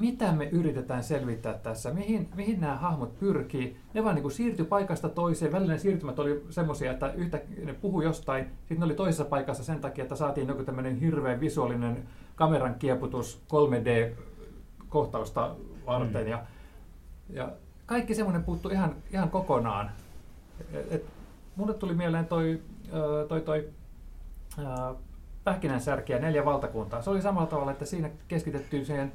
mitä 0.00 0.32
me 0.32 0.48
yritetään 0.48 1.04
selvittää 1.04 1.54
tässä, 1.54 1.92
mihin, 1.92 2.28
mihin 2.34 2.60
nämä 2.60 2.76
hahmot 2.76 3.18
pyrkii. 3.18 3.76
Ne 3.94 4.04
vaan 4.04 4.14
niin 4.14 4.30
siirtyi 4.30 4.64
paikasta 4.64 5.08
toiseen. 5.08 5.52
Välillä 5.52 5.72
ne 5.72 5.78
siirtymät 5.78 6.18
oli 6.18 6.44
semmoisia, 6.50 6.92
että 6.92 7.12
yhtä 7.12 7.40
ne 7.64 7.72
puhu 7.72 8.00
jostain, 8.00 8.46
sitten 8.58 8.78
ne 8.78 8.84
oli 8.84 8.94
toisessa 8.94 9.24
paikassa 9.24 9.64
sen 9.64 9.80
takia, 9.80 10.02
että 10.02 10.16
saatiin 10.16 10.48
joku 10.48 10.64
tämmöinen 10.64 10.96
hirveän 10.96 11.40
visuaalinen 11.40 12.08
kameran 12.34 12.74
kieputus 12.74 13.42
3D-kohtausta 13.52 15.56
varten. 15.86 16.24
Mm. 16.24 16.30
Ja, 16.30 16.42
ja 17.28 17.52
kaikki 17.86 18.14
semmoinen 18.14 18.44
puuttuu 18.44 18.70
ihan, 18.70 18.94
ihan 19.12 19.30
kokonaan. 19.30 19.90
Et, 20.72 20.92
et, 20.92 21.04
mulle 21.56 21.74
tuli 21.74 21.94
mieleen 21.94 22.26
toi, 22.26 22.62
toi, 23.28 23.40
toi 23.40 23.68
Pähkinänsärki 25.44 26.12
ja 26.12 26.18
neljä 26.18 26.44
valtakuntaa. 26.44 27.02
Se 27.02 27.10
oli 27.10 27.22
samalla 27.22 27.46
tavalla, 27.46 27.72
että 27.72 27.84
siinä 27.84 28.10
keskitettiin 28.28 28.86
siihen 28.86 29.12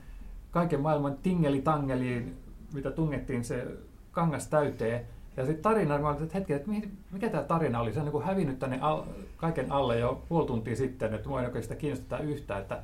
kaiken 0.52 0.82
maailman 0.82 1.18
tingeli-tangeliin, 1.18 2.38
mitä 2.74 2.92
tungettiin 2.92 3.44
se 3.44 3.68
kangas 4.12 4.48
täyteen. 4.48 5.06
Ja 5.38 5.46
sitten 5.46 5.64
tarina, 5.64 5.98
mä 5.98 6.10
olin, 6.10 6.24
että 6.24 6.38
hetki, 6.38 6.54
että 6.54 6.72
mikä 7.12 7.30
tämä 7.30 7.44
tarina 7.44 7.80
oli? 7.80 7.94
Se 7.94 8.00
on 8.00 8.06
niin 8.06 8.24
hävinnyt 8.24 8.60
tänne 8.60 8.80
al, 8.82 9.04
kaiken 9.38 9.72
alle 9.72 10.00
jo 10.00 10.24
puoli 10.30 10.48
tuntia 10.48 10.76
sitten, 10.76 11.14
että 11.14 11.30
mua 11.30 11.42
ei 11.42 11.46
oikeastaan 11.48 11.78
kiinnosta 11.78 12.20
yhtään, 12.20 12.62
että 12.62 12.82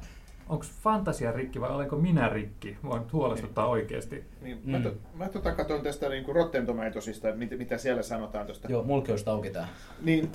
onko 0.51 0.65
fantasia 0.83 1.31
rikki 1.31 1.61
vai 1.61 1.69
olenko 1.69 1.95
minä 1.95 2.29
rikki? 2.29 2.77
Mua 2.81 2.99
nyt 2.99 3.13
huolestuttaa 3.13 3.65
niin. 3.65 3.71
oikeasti. 3.71 4.23
Niin, 4.41 4.61
mm. 4.63 4.71
Mä, 4.71 4.79
to, 4.79 4.93
mä 5.13 5.29
tota 5.29 5.51
katsoin 5.51 5.81
tästä 5.81 6.09
niin 6.09 6.23
kuin 6.23 6.35
Rotten 6.35 6.65
Tomatoesista, 6.65 7.31
mitä, 7.35 7.55
mitä 7.55 7.77
siellä 7.77 8.01
sanotaan 8.01 8.45
tuosta. 8.45 8.67
Joo, 8.71 8.83
mulki 8.83 9.11
olisi 9.11 9.29
auki 9.29 9.49
tää. 9.49 9.67
Niin, 10.01 10.31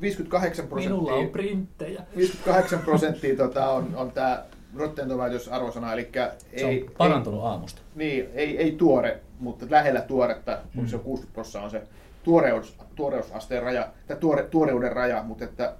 58 0.00 0.66
prosenttia. 0.66 0.96
Minulla 0.96 1.14
on 1.14 1.28
printtejä. 1.28 2.02
58 2.16 2.78
prosenttia 2.78 3.36
tota, 3.36 3.70
on, 3.70 3.94
on 3.94 4.12
tämä 4.12 4.44
Rotten 4.76 5.08
Tomatoes 5.08 5.48
arvosana, 5.48 5.92
eli 5.92 6.08
ei, 6.52 6.60
se 6.60 6.66
on 6.66 6.94
parantunut 6.98 7.40
ei, 7.40 7.46
aamusta. 7.46 7.82
Niin, 7.94 8.28
ei, 8.34 8.58
ei 8.58 8.72
tuore, 8.72 9.20
mutta 9.38 9.66
lähellä 9.70 10.00
tuoretta, 10.00 10.58
kun 10.74 10.84
mm. 10.84 10.88
se 10.88 10.96
on 10.96 11.02
60 11.02 11.34
prosenttia 11.34 11.62
on 11.62 11.70
se 11.70 11.82
tuoreus, 12.22 12.76
tuoreusasteen 12.94 13.62
raja, 13.62 13.88
tai 14.06 14.16
tuore, 14.16 14.42
tuoreuden 14.42 14.92
raja, 14.92 15.22
mutta, 15.22 15.44
että, 15.44 15.74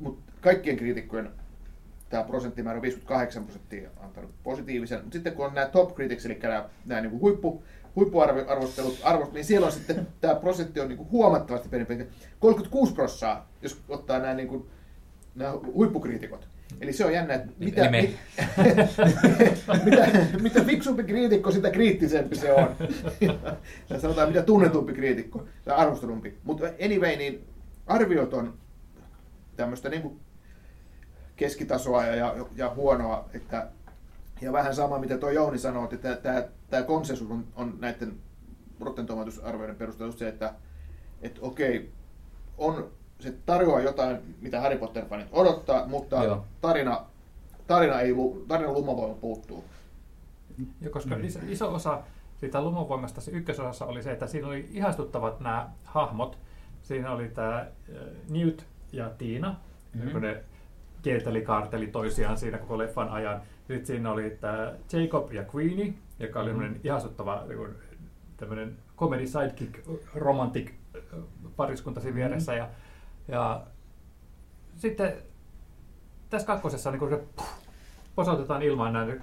mutta 0.00 0.32
kaikkien 0.40 0.76
kriitikkojen 0.76 1.30
tämä 2.08 2.22
prosenttimäärä 2.22 2.82
58 2.82 3.44
prosenttia 3.44 3.90
antanut 4.00 4.30
positiivisen. 4.42 5.00
Mutta 5.00 5.12
sitten 5.12 5.32
kun 5.32 5.46
on 5.46 5.54
nämä 5.54 5.66
top 5.66 5.94
critics, 5.94 6.26
eli 6.26 6.38
nämä, 6.42 6.68
nämä 6.86 7.00
niin 7.00 7.10
kuin 7.10 7.20
huippu, 7.20 7.62
huippuarvostelut, 7.96 9.00
arvost, 9.02 9.32
niin 9.32 9.44
siellä 9.44 9.66
on 9.66 9.72
sitten 9.72 10.06
tämä 10.20 10.34
prosentti 10.34 10.80
on 10.80 10.88
niin 10.88 10.96
kuin 10.96 11.10
huomattavasti 11.10 11.68
pienempi. 11.68 12.06
36 12.40 12.94
prosenttia, 12.94 13.44
jos 13.62 13.80
ottaa 13.88 14.18
nämä, 14.18 14.34
niin 14.34 14.48
kuin, 14.48 14.66
nämä 15.34 15.52
huippukriitikot. 15.52 16.48
Eli 16.80 16.92
se 16.92 17.04
on 17.04 17.12
jännä, 17.12 17.34
että 17.34 17.52
mitä, 17.58 17.90
mit, 17.90 18.16
mitä, 19.84 20.08
mitä 20.42 20.64
fiksumpi 20.64 21.04
kriitikko, 21.04 21.50
sitä 21.50 21.70
kriittisempi 21.70 22.36
se 22.36 22.52
on. 22.52 22.76
ja 23.90 24.00
sanotaan, 24.00 24.28
mitä 24.28 24.42
tunnetumpi 24.42 24.92
kriitikko 24.92 25.46
tai 25.64 25.76
arvostelumpi. 25.76 26.38
Mutta 26.44 26.66
anyway, 26.84 27.16
niin 27.16 27.46
arviot 27.86 28.34
on 28.34 28.54
tämmöistä 29.56 29.88
niin 29.88 30.02
kuin 30.02 30.20
keskitasoa 31.38 32.06
ja, 32.06 32.14
ja, 32.14 32.46
ja 32.56 32.74
huonoa. 32.74 33.28
Että, 33.34 33.68
ja 34.40 34.52
vähän 34.52 34.74
sama, 34.74 34.98
mitä 34.98 35.18
tuo 35.18 35.30
Jouni 35.30 35.58
sanoi, 35.58 35.88
että 35.92 36.16
tämä, 36.16 36.42
tämä 36.70 36.82
konsensus 36.82 37.30
on, 37.30 37.44
on 37.56 37.74
näiden 37.80 38.16
Rotten 38.80 39.06
Tomatoes-arvioiden 39.06 39.76
perusteella 39.76 40.16
se, 40.16 40.28
että, 40.28 40.54
että 41.22 41.40
okei, 41.42 41.92
on, 42.58 42.90
se 43.20 43.34
tarjoaa 43.46 43.80
jotain, 43.80 44.36
mitä 44.40 44.60
Harry 44.60 44.78
Potter-fanit 44.78 45.28
odottaa, 45.32 45.86
mutta 45.86 46.24
Joo. 46.24 46.44
tarina, 46.60 47.06
tarina 47.66 48.00
ei, 48.00 48.14
tarinan 48.48 48.74
lumavoima 48.74 49.14
puuttuu. 49.14 49.64
Ja 50.80 50.90
koska 50.90 51.16
mm. 51.16 51.24
iso, 51.24 51.38
iso 51.48 51.74
osa 51.74 52.02
siitä 52.36 52.62
lumavoimasta 52.62 53.20
se 53.20 53.30
ykkösosassa 53.30 53.86
oli 53.86 54.02
se, 54.02 54.12
että 54.12 54.26
siinä 54.26 54.48
oli 54.48 54.68
ihastuttavat 54.72 55.40
nämä 55.40 55.70
hahmot. 55.84 56.38
Siinä 56.82 57.12
oli 57.12 57.28
tämä 57.28 57.66
Newt 58.30 58.66
ja 58.92 59.10
Tiina, 59.10 59.56
mm-hmm. 59.94 60.10
kun 60.10 60.22
ne 60.22 60.44
kierteli 61.08 61.42
kaarteli 61.42 61.86
toisiaan 61.86 62.38
siinä 62.38 62.58
koko 62.58 62.78
leffan 62.78 63.08
ajan. 63.08 63.40
Sitten 63.68 63.86
siinä 63.86 64.12
oli 64.12 64.30
tämä 64.30 64.72
Jacob 64.92 65.32
ja 65.32 65.44
Queenie, 65.54 65.94
joka 66.18 66.40
oli 66.40 66.52
mm. 66.52 66.74
ihastuttava 66.84 67.44
niin 67.48 67.74
tämmöinen 68.36 68.76
comedy 68.96 69.26
sidekick, 69.26 69.74
romantic 70.14 70.70
pariskunta 71.56 72.00
siinä 72.00 72.14
vieressä. 72.14 72.52
Mm. 72.52 72.58
Ja, 72.58 72.68
ja 73.28 73.66
sitten 74.74 75.12
tässä 76.30 76.46
kakkosessa 76.46 76.90
niin 76.90 77.00
kun 77.00 77.08
se 77.08 77.22
puh, 77.36 77.48
posautetaan 78.14 78.62
ilmaan 78.62 78.92
näin. 78.92 79.22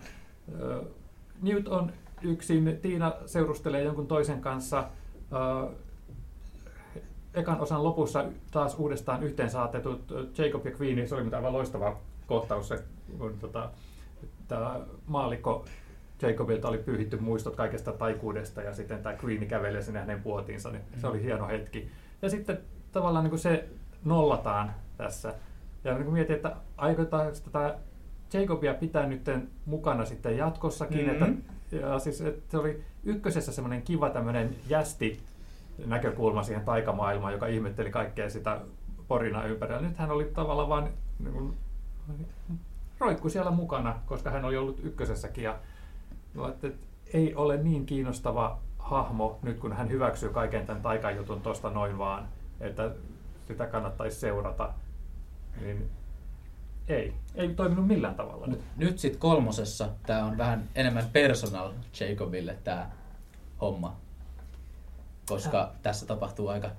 Newt 1.41 1.67
on 1.67 1.91
yksin, 2.21 2.79
Tiina 2.81 3.13
seurustelee 3.25 3.83
jonkun 3.83 4.07
toisen 4.07 4.41
kanssa 4.41 4.89
ekan 7.35 7.59
osan 7.59 7.83
lopussa 7.83 8.25
taas 8.51 8.75
uudestaan 8.79 9.23
yhteen 9.23 9.49
saatetut 9.49 10.13
Jacob 10.37 10.65
ja 10.65 10.71
Queen, 10.81 11.07
se 11.07 11.15
oli 11.15 11.35
aivan 11.35 11.53
loistava 11.53 11.97
kohtaus, 12.27 12.67
se, 12.67 12.83
kun 13.17 13.39
tota, 13.39 13.69
tämä 14.47 14.79
maalikko 15.07 15.65
Jacobilta 16.21 16.67
oli 16.67 16.77
pyyhitty 16.77 17.17
muistot 17.17 17.55
kaikesta 17.55 17.91
taikuudesta 17.91 18.61
ja 18.61 18.73
sitten 18.73 19.03
tämä 19.03 19.15
Queen 19.23 19.47
kävelee 19.47 19.81
sinne 19.81 19.99
hänen 19.99 20.21
puotiinsa, 20.21 20.71
niin 20.71 20.81
se 20.97 21.07
oli 21.07 21.23
hieno 21.23 21.47
hetki. 21.47 21.91
Ja 22.21 22.29
sitten 22.29 22.57
tavallaan 22.91 23.23
niin 23.23 23.29
kuin 23.29 23.39
se 23.39 23.69
nollataan 24.05 24.73
tässä. 24.97 25.33
Ja 25.83 25.97
niin 25.97 26.13
mietin, 26.13 26.35
että 26.35 26.55
aikotaan 26.77 27.33
tätä 27.43 27.77
Jacobia 28.33 28.73
pitää 28.73 29.05
nyt 29.05 29.29
mukana 29.65 30.05
sitten 30.05 30.37
jatkossakin. 30.37 31.07
Mm-hmm. 31.07 31.23
Että, 31.23 31.75
ja 31.75 31.99
siis, 31.99 32.21
että 32.21 32.51
se 32.51 32.57
oli 32.57 32.83
ykkösessä 33.03 33.51
semmoinen 33.51 33.81
kiva 33.81 34.09
tämmöinen 34.09 34.55
jästi 34.69 35.19
näkökulma 35.85 36.43
siihen 36.43 36.65
taikamaailmaan, 36.65 37.33
joka 37.33 37.47
ihmetteli 37.47 37.91
kaikkea 37.91 38.29
sitä 38.29 38.61
porina 39.07 39.43
ympärillä. 39.43 39.81
Nyt 39.81 39.97
hän 39.97 40.11
oli 40.11 40.25
tavallaan 40.25 40.69
vain 40.69 40.89
niin 41.19 41.53
roikku 42.99 43.29
siellä 43.29 43.51
mukana, 43.51 43.99
koska 44.05 44.29
hän 44.29 44.45
oli 44.45 44.57
ollut 44.57 44.79
ykkösessäkin. 44.83 45.43
Ja, 45.43 45.59
että 46.49 46.67
ei 47.13 47.35
ole 47.35 47.57
niin 47.57 47.85
kiinnostava 47.85 48.59
hahmo 48.79 49.39
nyt, 49.41 49.59
kun 49.59 49.73
hän 49.73 49.89
hyväksyy 49.89 50.29
kaiken 50.29 50.65
tämän 50.65 50.81
taikajutun 50.81 51.41
tuosta 51.41 51.69
noin 51.69 51.97
vaan, 51.97 52.27
että 52.59 52.91
sitä 53.47 53.67
kannattaisi 53.67 54.19
seurata. 54.19 54.73
Niin 55.61 55.89
ei, 56.87 57.13
ei 57.35 57.53
toiminut 57.53 57.87
millään 57.87 58.15
tavalla. 58.15 58.47
Nyt, 58.47 58.61
nyt 58.77 58.99
sitten 58.99 59.19
kolmosessa 59.19 59.89
tämä 60.05 60.25
on 60.25 60.37
vähän 60.37 60.63
enemmän 60.75 61.05
personal 61.13 61.71
Jacobille 61.99 62.57
tämä 62.63 62.89
homma, 63.61 63.95
koska 65.25 65.61
äh. 65.61 65.79
tässä 65.83 66.05
tapahtuu 66.05 66.47
aika 66.47 66.71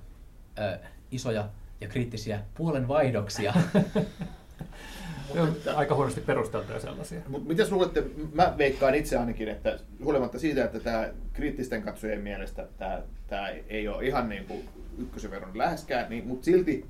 äh, 0.58 0.78
isoja 1.10 1.48
ja 1.80 1.88
kriittisiä 1.88 2.40
puolenvaihdoksia. 2.54 3.54
mutta, 5.46 5.76
aika 5.76 5.94
huonosti 5.94 6.20
perusteltuja 6.20 6.80
sellaisia. 6.80 7.20
Mutta 7.28 7.48
mitä 7.48 7.66
luulette, 7.70 8.04
mä 8.32 8.54
veikkaan 8.58 8.94
itse 8.94 9.16
ainakin, 9.16 9.48
että 9.48 9.78
huolimatta 10.04 10.38
siitä, 10.38 10.64
että 10.64 10.80
tämä 10.80 11.08
kriittisten 11.32 11.82
katsojien 11.82 12.20
mielestä 12.20 12.66
tämä, 12.78 13.02
tämä 13.26 13.48
ei 13.68 13.88
ole 13.88 14.06
ihan 14.06 14.28
niin 14.28 14.44
kuin 14.44 14.68
ykkösen 14.98 15.30
verran 15.30 15.58
läheskään, 15.58 16.10
niin, 16.10 16.26
mutta 16.26 16.44
silti 16.44 16.86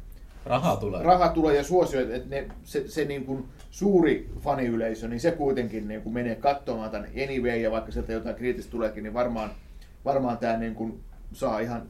Raha 0.47 0.77
tulee. 0.77 1.03
Raha 1.03 1.29
tulee 1.29 1.57
ja 1.57 1.65
suosio, 1.65 2.01
että 2.01 2.29
ne, 2.29 2.49
se, 2.65 2.89
se 2.89 3.05
niin 3.05 3.25
kuin 3.25 3.45
suuri 3.71 4.31
faniyleisö, 4.41 5.09
niin 5.09 5.21
se 5.21 5.31
kuitenkin 5.31 5.89
niin 5.89 6.03
kuin 6.03 6.15
menee 6.15 6.35
katsomaan 6.35 6.91
tämän 6.91 7.09
anyway, 7.25 7.57
ja 7.57 7.71
vaikka 7.71 7.93
sieltä 7.93 8.13
jotain 8.13 8.35
kriittistä 8.35 8.71
tuleekin, 8.71 9.03
niin 9.03 9.15
varmaan, 9.15 9.51
varmaan 10.05 10.39
tämä 10.39 10.57
niin 10.57 10.75
kuin 10.75 11.01
saa 11.33 11.59
ihan 11.59 11.89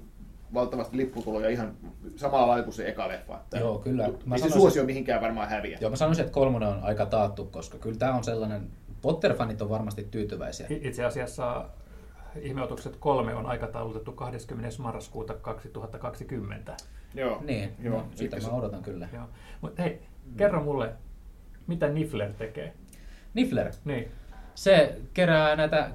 valtavasti 0.55 0.97
lipputuloja 0.97 1.49
ihan 1.49 1.77
samalla 2.17 2.49
lailla 2.49 2.65
kuin 2.65 2.75
se 2.75 2.89
eka 2.89 3.09
leffa. 3.09 3.37
Että 3.37 3.59
Joo, 3.59 3.79
kyllä. 3.79 4.09
Mä 4.25 4.35
ei 4.35 4.41
se 4.41 4.51
suosio 4.51 4.85
mihinkään 4.85 5.23
varmaan 5.23 5.49
häviä. 5.49 5.79
Joo, 5.81 5.91
mä 5.91 5.97
sanoisin, 5.97 6.25
että 6.25 6.35
kolmonen 6.35 6.69
on 6.69 6.83
aika 6.83 7.07
taattu, 7.07 7.45
koska 7.45 7.79
kyllä 7.79 7.99
tämä 7.99 8.15
on 8.15 8.25
sellainen, 8.25 8.71
Potter-fanit 9.03 9.63
on 9.63 9.69
varmasti 9.69 10.09
tyytyväisiä. 10.11 10.67
Itse 10.71 11.05
asiassa 11.05 11.69
Ihmeotukset 12.41 12.97
3 12.97 13.35
on 13.35 13.47
aikataulutettu 13.47 14.13
20. 14.13 14.83
marraskuuta 14.83 15.35
2020. 15.35 16.77
Joo. 17.15 17.43
Niin, 17.45 17.73
joo, 17.83 17.97
no, 17.97 18.09
sitä 18.15 18.37
mä 18.37 18.49
odotan 18.49 18.83
kyllä. 18.83 19.09
Joo. 19.13 19.25
Mut 19.61 19.79
hei, 19.79 20.03
kerro 20.37 20.63
mulle, 20.63 20.93
mitä 21.67 21.89
Nifler 21.89 22.33
tekee? 22.33 22.75
Nifler? 23.35 23.73
Niin. 23.85 24.09
Se 24.55 24.99
kerää 25.15 25.57
näitä 25.57 25.91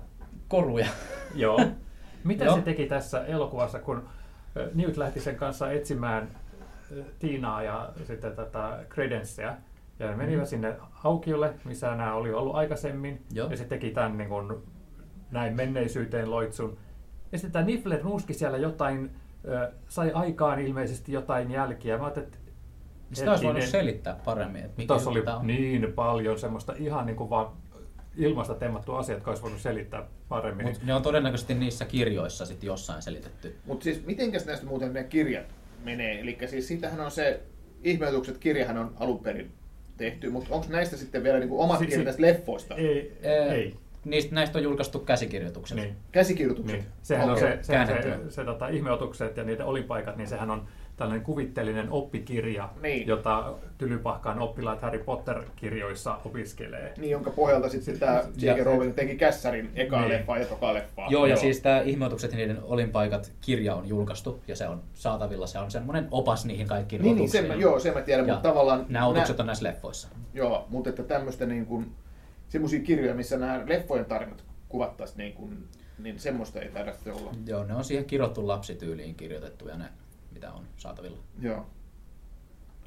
koruja. 0.47 0.87
Joo. 1.35 1.59
Mitä 2.23 2.45
Joo. 2.45 2.55
se 2.55 2.61
teki 2.61 2.85
tässä 2.85 3.25
elokuvassa, 3.25 3.79
kun 3.79 4.03
Newt 4.73 4.97
lähti 4.97 5.19
sen 5.19 5.35
kanssa 5.35 5.71
etsimään 5.71 6.27
Tiinaa 7.19 7.63
ja 7.63 7.89
sitten 8.03 8.35
tätä 8.35 8.85
Credenceä. 8.89 9.57
Ja 9.99 10.07
ne 10.07 10.15
menivät 10.15 10.43
mm. 10.43 10.47
sinne 10.47 10.75
aukiolle, 11.03 11.53
missä 11.65 11.95
nämä 11.95 12.13
oli 12.13 12.33
ollut 12.33 12.55
aikaisemmin. 12.55 13.21
Joo. 13.33 13.49
Ja 13.49 13.57
se 13.57 13.65
teki 13.65 13.89
tämän 13.89 14.17
niin 14.17 14.29
kuin, 14.29 14.53
näin 15.31 15.55
menneisyyteen 15.55 16.31
loitsun. 16.31 16.77
Ja 17.31 17.37
sitten 17.37 17.51
tämä 17.51 17.65
Nifler 17.65 18.03
nuuski 18.03 18.33
siellä 18.33 18.57
jotain, 18.57 19.11
sai 19.87 20.11
aikaan 20.11 20.59
ilmeisesti 20.59 21.11
jotain 21.11 21.51
jälkiä. 21.51 21.97
Mä 21.97 22.07
että 22.07 22.37
sitä 23.13 23.31
olisi 23.31 23.45
voinut 23.45 23.63
selittää 23.63 24.19
paremmin. 24.25 24.65
Että 24.65 24.77
mikä 24.77 24.93
oli 24.93 25.23
on. 25.27 25.47
niin 25.47 25.93
paljon 25.93 26.39
semmoista 26.39 26.73
ihan 26.77 27.05
niin 27.05 27.15
kuin 27.15 27.29
vaan 27.29 27.47
ilmasta 28.17 28.53
temmattua 28.53 28.99
asiaa, 28.99 29.15
jotka 29.15 29.31
olisi 29.31 29.43
voinut 29.43 29.61
selittää 29.61 30.07
paremmin. 30.29 30.65
Mut 30.65 30.83
ne 30.83 30.93
on 30.93 31.01
todennäköisesti 31.01 31.53
niissä 31.53 31.85
kirjoissa 31.85 32.45
sitten 32.45 32.67
jossain 32.67 33.01
selitetty. 33.01 33.55
Mutta 33.65 33.83
siis 33.83 34.05
mitenkäs 34.05 34.45
näistä 34.45 34.65
muuten 34.65 34.93
ne 34.93 35.03
kirjat 35.03 35.45
menee? 35.83 36.19
Eli 36.19 36.37
siis 36.45 36.67
siitähän 36.67 36.99
on 36.99 37.11
se, 37.11 37.41
ihmeotukset 37.83 38.37
kirjahan 38.37 38.77
on 38.77 38.93
alun 38.99 39.19
perin 39.19 39.51
tehty, 39.97 40.29
mutta 40.29 40.55
onko 40.55 40.67
näistä 40.69 40.97
sitten 40.97 41.23
vielä 41.23 41.39
niinku 41.39 41.61
omat 41.61 41.79
si- 41.79 41.85
kirjat 41.85 42.05
tästä 42.05 42.21
leffoista? 42.21 42.75
Ei, 42.75 43.17
ei. 43.23 43.49
ei 43.49 43.75
niistä, 44.05 44.35
näistä 44.35 44.57
on 44.57 44.63
julkaistu 44.63 44.99
käsikirjoitukset. 44.99 45.77
Niin. 45.77 45.95
Käsikirjoitukset? 46.11 46.79
Niin. 46.79 46.91
Sehän 47.01 47.29
okay. 47.29 47.33
on 47.33 47.57
se, 47.57 47.63
se, 47.63 47.85
se, 47.85 48.01
se, 48.01 48.31
se 48.31 48.45
tota, 48.45 48.67
ihmeotukset 48.67 49.37
ja 49.37 49.43
niiden 49.43 49.65
olinpaikat, 49.65 50.17
niin 50.17 50.27
sehän 50.27 50.51
on 50.51 50.67
tällainen 50.97 51.25
kuvitteellinen 51.25 51.89
oppikirja, 51.89 52.69
niin. 52.81 53.07
jota 53.07 53.53
Tylypahkaan 53.77 54.39
oppilaat 54.39 54.81
Harry 54.81 54.99
Potter-kirjoissa 54.99 56.17
opiskelee. 56.25 56.93
Niin, 56.97 57.11
jonka 57.11 57.29
pohjalta 57.29 57.69
sitten 57.69 57.99
tämä 57.99 58.23
J.K. 58.37 58.65
Rowling 58.65 58.95
teki 58.95 59.15
Kässärin 59.15 59.71
eka 59.75 59.99
niin. 59.99 60.09
leffa 60.09 60.37
ja 60.37 60.45
toka 60.45 60.73
leffa. 60.73 61.01
Joo, 61.09 61.25
ja 61.25 61.29
Joo. 61.29 61.41
siis 61.41 61.59
tämä 61.61 61.81
Ihmeotukset 61.81 62.31
ja 62.31 62.37
niiden 62.37 62.57
olinpaikat 62.63 63.31
kirja 63.41 63.75
on 63.75 63.87
julkaistu, 63.87 64.43
ja 64.47 64.55
se 64.55 64.67
on 64.67 64.83
saatavilla. 64.93 65.47
Se 65.47 65.59
on 65.59 65.71
semmoinen 65.71 66.07
opas 66.11 66.45
niihin 66.45 66.67
kaikkiin 66.67 67.01
niin, 67.01 67.15
otuksiin. 67.15 67.43
Niin, 67.43 67.53
sen, 67.53 67.61
joo, 67.61 67.79
sen 67.79 67.93
mä 67.93 68.01
tiedän, 68.01 68.27
ja 68.27 68.33
mutta 68.33 68.49
tavallaan... 68.49 68.85
Nämä 68.89 69.07
otukset 69.07 69.37
nä... 69.37 69.41
on 69.41 69.47
näissä 69.47 69.63
leffoissa. 69.63 70.07
Joo, 70.33 70.65
mutta 70.69 70.89
että 70.89 71.03
tämmöistä 71.03 71.45
niin 71.45 71.65
kuin, 71.65 71.91
semmoisia 72.49 72.79
kirjoja, 72.79 73.13
missä 73.13 73.37
nämä 73.37 73.63
leffojen 73.67 74.05
tarinat 74.05 74.43
kuvattaisiin, 74.69 75.17
niin, 75.17 75.33
kuin, 75.33 75.67
niin 75.97 76.19
semmoista 76.19 76.59
ei 76.59 76.69
taida 76.69 76.93
olla. 77.13 77.33
Joo, 77.45 77.63
ne 77.63 77.75
on 77.75 77.83
siihen 77.83 78.05
kirjoittu 78.05 78.47
lapsityyliin 78.47 79.15
kirjoitettu 79.15 79.67
ja 79.67 79.77
ne, 79.77 79.85
mitä 80.41 80.53
on 80.53 80.67
saatavilla. 80.77 81.17
Joo. 81.39 81.67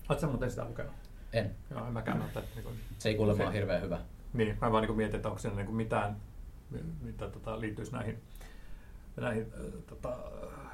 Oletko 0.09 0.27
muuten 0.27 0.51
sitä 0.51 0.65
lukenut? 0.65 0.93
En. 1.33 1.57
Joo, 1.71 1.87
en 1.87 1.93
mäkään 1.93 2.23
ole. 2.23 2.45
Niin 2.55 2.65
kuin, 2.65 2.81
se 2.99 3.09
ei 3.09 3.15
kuulemma 3.15 3.45
ole 3.45 3.53
hirveän 3.53 3.83
hyvä. 3.83 4.01
Niin, 4.33 4.59
mä 4.61 4.73
vaan 4.73 4.85
niin 4.85 4.97
mietin, 4.97 5.17
että 5.17 5.29
onko 5.29 5.39
siinä 5.39 5.57
niin 5.57 5.67
kuin 5.67 5.77
mitään, 5.77 6.17
mitä 7.01 7.29
tota, 7.29 7.61
liittyisi 7.61 7.93
näihin, 7.93 8.23
näihin 9.17 9.53
äh, 9.55 9.83
tota, 9.87 10.17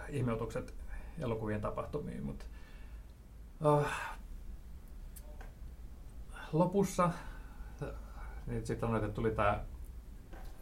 ihmeotukset 0.08 0.74
elokuvien 1.18 1.60
tapahtumiin. 1.60 2.22
Mutta, 2.22 2.44
uh, 3.64 3.86
lopussa 6.52 7.10
niin 8.46 8.66
sitten 8.66 8.88
on, 8.88 8.96
että 8.96 9.08
tuli 9.08 9.30
tämä 9.30 9.64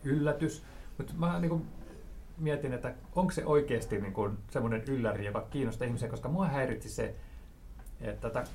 yllätys. 0.04 0.62
Mutta 0.98 1.14
mä 1.16 1.40
niin 1.40 1.48
kuin 1.48 1.66
mietin, 2.38 2.72
että 2.72 2.94
onko 3.16 3.32
se 3.32 3.46
oikeasti 3.46 4.00
niin 4.00 4.12
kuin 4.12 4.38
semmoinen 4.50 4.82
ylläri, 4.88 5.24
joka 5.24 5.46
kiinnostaa 5.50 5.86
ihmisiä, 5.86 6.08
koska 6.08 6.28
mua 6.28 6.46
häiritsi 6.46 6.88
se, 6.88 7.14
että 8.00 8.30
tätä 8.30 8.50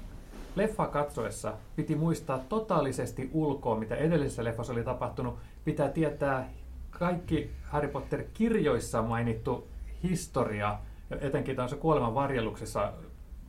leffa 0.55 0.87
katsoessa 0.87 1.53
piti 1.75 1.95
muistaa 1.95 2.39
totaalisesti 2.39 3.29
ulkoa, 3.33 3.79
mitä 3.79 3.95
edellisessä 3.95 4.43
leffassa 4.43 4.73
oli 4.73 4.83
tapahtunut. 4.83 5.39
Pitää 5.65 5.89
tietää 5.89 6.49
kaikki 6.89 7.51
Harry 7.63 7.87
Potter-kirjoissa 7.87 9.01
mainittu 9.01 9.67
historia, 10.03 10.79
etenkin 11.21 11.55
tässä 11.55 11.75
kuoleman 11.75 12.15
varjeluksessa 12.15 12.93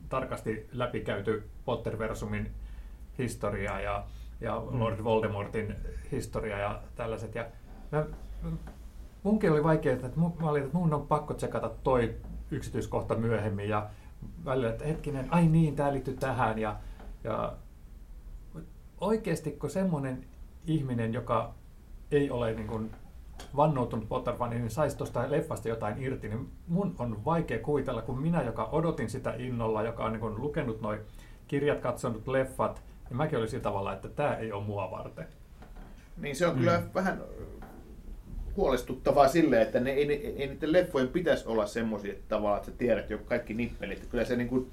tarkasti 0.09 0.69
läpikäyty 0.71 1.43
Potter-versumin 1.65 2.51
historia 3.17 3.79
ja 3.79 4.05
ja 4.41 4.63
mm. 4.71 4.79
Lord 4.79 5.03
Voldemortin 5.03 5.75
historia 6.11 6.57
ja 6.57 6.81
tällaiset. 6.95 7.35
Ja 7.35 7.45
mä, 7.91 8.05
munkin 9.25 9.51
oli 9.51 9.63
vaikea, 9.63 9.93
että 9.93 10.09
mä 10.17 10.49
olin, 10.49 10.63
että 10.63 10.77
mun 10.77 10.93
on 10.93 11.07
pakko 11.07 11.33
tsekata 11.33 11.69
toi 11.83 12.15
yksityiskohta 12.51 13.15
myöhemmin 13.15 13.69
ja 13.69 13.89
välillä, 14.45 14.69
että 14.69 14.85
hetkinen, 14.85 15.33
ai 15.33 15.47
niin, 15.47 15.75
tämä 15.75 15.93
liittyy 15.93 16.17
tähän. 16.17 16.59
Ja, 16.59 16.75
ja 17.23 17.53
oikeasti, 19.01 19.51
kun 19.51 19.69
semmoinen 19.69 20.25
ihminen, 20.67 21.13
joka 21.13 21.53
ei 22.11 22.29
ole 22.29 22.53
niin 22.53 22.67
kuin 22.67 22.91
vannoutunut 23.55 24.09
potter 24.09 24.33
niin 24.49 24.69
saisi 24.69 24.97
tuosta 24.97 25.31
leffasta 25.31 25.69
jotain 25.69 26.03
irti, 26.03 26.29
niin 26.29 26.51
mun 26.67 26.95
on 26.99 27.25
vaikea 27.25 27.59
kuvitella, 27.59 28.01
kun 28.01 28.21
minä, 28.21 28.41
joka 28.41 28.65
odotin 28.65 29.09
sitä 29.09 29.33
innolla, 29.37 29.83
joka 29.83 30.05
on 30.05 30.13
niin 30.13 30.41
lukenut 30.41 30.81
noin 30.81 30.99
kirjat, 31.47 31.79
katsonut 31.79 32.27
leffat, 32.27 32.81
ja 33.09 33.15
mäkin 33.15 33.39
olisin 33.39 33.61
tavalla, 33.61 33.93
että 33.93 34.09
tämä 34.09 34.35
ei 34.35 34.51
ole 34.51 34.63
mua 34.63 34.91
varten. 34.91 35.27
Niin 36.17 36.35
se 36.35 36.47
on 36.47 36.53
mm. 36.53 36.59
kyllä 36.59 36.83
vähän 36.93 37.21
huolestuttavaa 38.57 39.27
sille, 39.27 39.61
että 39.61 39.79
ne, 39.79 39.91
ei, 39.91 40.11
ei, 40.11 40.35
ei 40.41 40.47
niiden 40.47 40.73
leffojen 40.73 41.07
pitäisi 41.07 41.47
olla 41.47 41.65
semmoisia 41.65 42.13
että 42.13 42.25
tavallaan, 42.29 42.57
että 42.57 42.71
sä 42.71 42.77
tiedät 42.77 43.09
jo 43.09 43.17
kaikki 43.17 43.53
nippelit. 43.53 44.07
Kyllä 44.09 44.25
se 44.25 44.35
niin 44.35 44.49
kuin, 44.49 44.71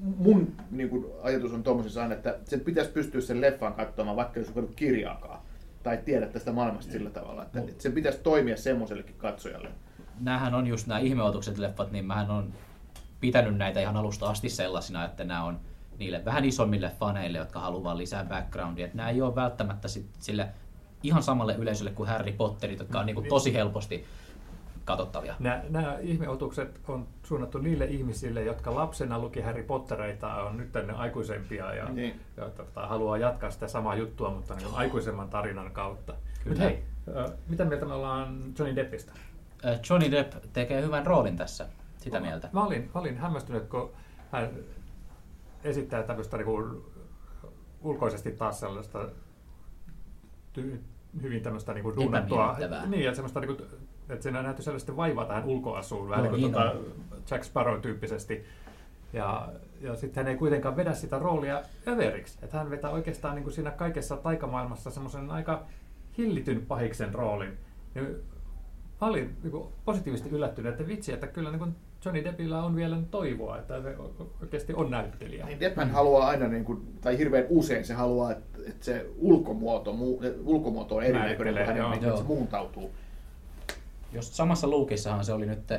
mun 0.00 0.52
niin 0.70 0.88
kuin, 0.88 1.06
ajatus 1.22 1.52
on 1.52 1.62
tuommoisessa 1.62 2.02
aina, 2.02 2.14
että 2.14 2.38
sen 2.44 2.60
pitäisi 2.60 2.90
pystyä 2.90 3.20
sen 3.20 3.40
leffan 3.40 3.74
katsomaan, 3.74 4.16
vaikka 4.16 4.40
jos 4.40 4.52
on 4.56 4.68
kirjaakaan. 4.76 5.40
Tai 5.82 5.98
tiedä 6.04 6.26
tästä 6.26 6.52
maailmasta 6.52 6.92
sillä 6.92 7.10
tavalla, 7.10 7.42
että, 7.42 7.60
että 7.60 7.82
sen 7.82 7.92
pitäisi 7.92 8.18
toimia 8.18 8.56
semmoisellekin 8.56 9.14
katsojalle. 9.18 9.68
Nämähän 10.20 10.54
on 10.54 10.66
just 10.66 10.86
nämä 10.86 11.00
ihmeotukset 11.00 11.58
leffat, 11.58 11.92
niin 11.92 12.04
mähän 12.04 12.30
on 12.30 12.52
pitänyt 13.20 13.56
näitä 13.56 13.80
ihan 13.80 13.96
alusta 13.96 14.26
asti 14.26 14.48
sellaisina, 14.48 15.04
että 15.04 15.24
nämä 15.24 15.44
on 15.44 15.60
niille 15.98 16.24
vähän 16.24 16.44
isommille 16.44 16.92
faneille, 17.00 17.38
jotka 17.38 17.60
haluaa 17.60 17.96
lisää 17.96 18.24
backgroundia. 18.24 18.84
Että 18.84 18.96
nämä 18.96 19.10
ei 19.10 19.22
ole 19.22 19.34
välttämättä 19.34 19.88
sit 19.88 20.06
sille 20.18 20.48
ihan 21.02 21.22
samalle 21.22 21.54
yleisölle 21.54 21.90
kuin 21.90 22.08
Harry 22.08 22.32
Potterit, 22.32 22.78
jotka 22.78 23.00
on 23.00 23.06
niin 23.06 23.14
kuin 23.14 23.28
tosi 23.28 23.54
helposti 23.54 24.04
katsottavia. 24.84 25.34
Nämä, 25.38 25.62
nämä 25.68 25.98
ihmeotukset 26.00 26.80
on 26.88 27.06
suunnattu 27.22 27.58
niille 27.58 27.84
ihmisille, 27.84 28.42
jotka 28.42 28.74
lapsena 28.74 29.18
luki 29.18 29.40
Harry 29.40 29.62
Pottereita, 29.62 30.34
on 30.34 30.56
nyt 30.56 30.72
tänne 30.72 30.92
aikuisempia 30.92 31.74
ja, 31.74 31.88
niin. 31.88 32.20
ja 32.36 32.50
tota, 32.50 32.86
haluaa 32.86 33.18
jatkaa 33.18 33.50
sitä 33.50 33.68
samaa 33.68 33.94
juttua, 33.94 34.30
mutta 34.30 34.54
niin 34.54 34.74
aikuisemman 34.74 35.28
tarinan 35.28 35.70
kautta. 35.70 36.14
Kyllä. 36.44 36.48
Mutta 36.48 36.64
hei, 36.64 36.82
mitä 37.48 37.64
mieltä 37.64 37.86
me 37.86 37.94
ollaan 37.94 38.54
Johnny 38.58 38.76
Deppistä? 38.76 39.12
Johnny 39.90 40.10
Depp 40.10 40.34
tekee 40.52 40.82
hyvän 40.82 41.06
roolin 41.06 41.36
tässä, 41.36 41.68
sitä 41.96 42.20
mä, 42.20 42.26
mieltä. 42.26 42.48
Mä 42.52 42.64
olin, 42.64 42.90
mä 42.94 43.00
olin 43.00 43.18
hämmästynyt, 43.18 43.66
kun 43.68 43.92
hän 44.32 44.50
esittää 45.64 46.02
tämmöistä 46.02 46.36
niin 46.36 46.46
kuin, 46.46 46.82
ulkoisesti 47.82 48.30
taas 48.30 48.60
sellaista 48.60 49.08
ty, 50.52 50.82
hyvin 51.22 51.42
tämmöistä 51.42 51.74
niin 51.74 51.96
duunattua, 51.96 52.56
niin, 52.86 53.02
että 53.02 53.14
semmoista 53.14 53.40
niin 53.40 53.56
kuin, 53.56 53.68
että 54.08 54.22
siinä 54.22 54.38
on 54.38 54.44
nähty 54.44 54.62
sellaista 54.62 54.96
vaivaa 54.96 55.24
tähän 55.24 55.44
ulkoasuun, 55.44 56.08
vähän 56.08 56.24
no, 56.24 56.30
niin 56.30 56.40
kuin 56.40 56.52
tuota 56.52 56.74
Jack 57.30 57.44
Sparrow-tyyppisesti. 57.44 58.44
Ja, 59.12 59.48
ja 59.80 59.96
sitten 59.96 60.24
hän 60.24 60.32
ei 60.32 60.38
kuitenkaan 60.38 60.76
vedä 60.76 60.94
sitä 60.94 61.18
roolia 61.18 61.62
överiksi. 61.88 62.38
Että 62.42 62.58
hän 62.58 62.70
vetää 62.70 62.90
oikeastaan 62.90 63.34
niin 63.34 63.42
kuin 63.42 63.52
siinä 63.52 63.70
kaikessa 63.70 64.16
taikamaailmassa 64.16 64.90
semmoisen 64.90 65.30
aika 65.30 65.66
hillityn 66.18 66.66
pahiksen 66.66 67.14
roolin. 67.14 67.58
Ja 67.94 68.02
mä 69.00 69.06
olin 69.06 69.36
niin 69.42 69.50
kuin 69.50 69.68
positiivisesti 69.84 70.30
yllättynyt, 70.30 70.72
että 70.72 70.86
vitsi, 70.86 71.12
että 71.12 71.26
kyllä 71.26 71.50
niin 71.50 71.58
kuin 71.58 71.76
Johnny 72.04 72.24
Deppillä 72.24 72.64
on 72.64 72.76
vielä 72.76 72.96
toivoa, 73.10 73.58
että 73.58 73.82
se 73.82 73.96
oikeasti 74.42 74.74
on 74.74 74.90
näyttelijä. 74.90 75.46
Niin 75.46 75.60
Depphän 75.60 75.88
mm. 75.88 75.94
haluaa 75.94 76.28
aina, 76.28 76.48
niin 76.48 76.64
kuin, 76.64 76.98
tai 77.00 77.18
hirveän 77.18 77.46
usein 77.48 77.84
se 77.84 77.94
haluaa, 77.94 78.32
että, 78.32 78.58
että 78.66 78.84
se 78.84 79.06
ulkomuoto, 79.18 79.92
mu, 79.92 80.20
ulkomuoto 80.44 80.96
on 80.96 81.02
erinäköinen 81.02 81.54
kuin 81.54 81.66
hänen, 81.66 81.92
että 81.92 82.16
se 82.16 82.22
muuntautuu. 82.22 82.94
Just 84.12 84.34
samassa 84.34 84.66
luukissahan 84.66 85.24
se 85.24 85.32
oli 85.32 85.46
nyt 85.46 85.72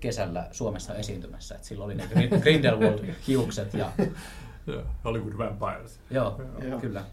kesällä 0.00 0.48
Suomessa 0.52 0.94
esiintymässä, 0.94 1.54
että 1.54 1.66
silloin 1.66 1.86
oli 1.86 1.94
ne 1.94 2.38
Grindelwald-hiukset 2.40 3.74
ja... 3.74 3.90
Hollywood 5.04 5.38
Vampires. 5.38 6.00
Joo, 6.10 6.40
Joo. 6.68 6.80
kyllä. 6.80 6.80
kyllä. 6.80 7.04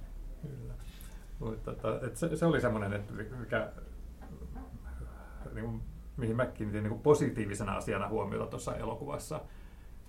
Mutta, 1.40 1.72
että, 1.72 1.88
että 2.08 2.20
se, 2.20 2.38
se, 2.38 2.46
oli 2.46 2.62
semmoinen, 2.62 2.94
että 2.94 3.14
mikä, 3.14 3.68
niin 5.54 5.66
kuin, 5.66 5.82
mihin 6.22 6.36
mä 6.36 6.46
kiinnitin 6.46 6.84
niin 6.84 7.00
positiivisena 7.00 7.76
asiana 7.76 8.10
huomiota 8.10 8.46
tuossa 8.46 8.76
elokuvassa. 8.76 9.42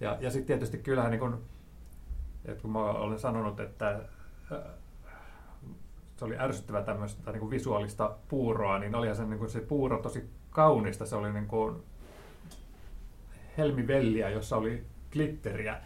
Ja, 0.00 0.16
ja 0.20 0.30
sitten 0.30 0.46
tietysti 0.46 0.78
kyllähän, 0.78 1.10
niin 1.10 1.20
kuin, 1.20 1.34
että 2.44 2.62
kun 2.62 2.70
mä 2.70 2.78
olen 2.78 3.18
sanonut, 3.18 3.60
että 3.60 4.00
se 6.16 6.24
oli 6.24 6.38
ärsyttävä 6.38 6.82
tämmöistä 6.82 7.32
niin 7.32 7.50
visuaalista 7.50 8.16
puuroa, 8.28 8.78
niin 8.78 8.94
olihan 8.94 9.16
se, 9.16 9.24
niin 9.24 9.38
kuin 9.38 9.50
se 9.50 9.60
puuro 9.60 9.98
tosi 9.98 10.30
kaunista. 10.50 11.06
Se 11.06 11.16
oli 11.16 11.32
niin 11.32 11.48
kuin 11.48 11.82
helmivelliä, 13.58 14.30
jossa 14.30 14.56
oli 14.56 14.86
glitteriä. 15.12 15.80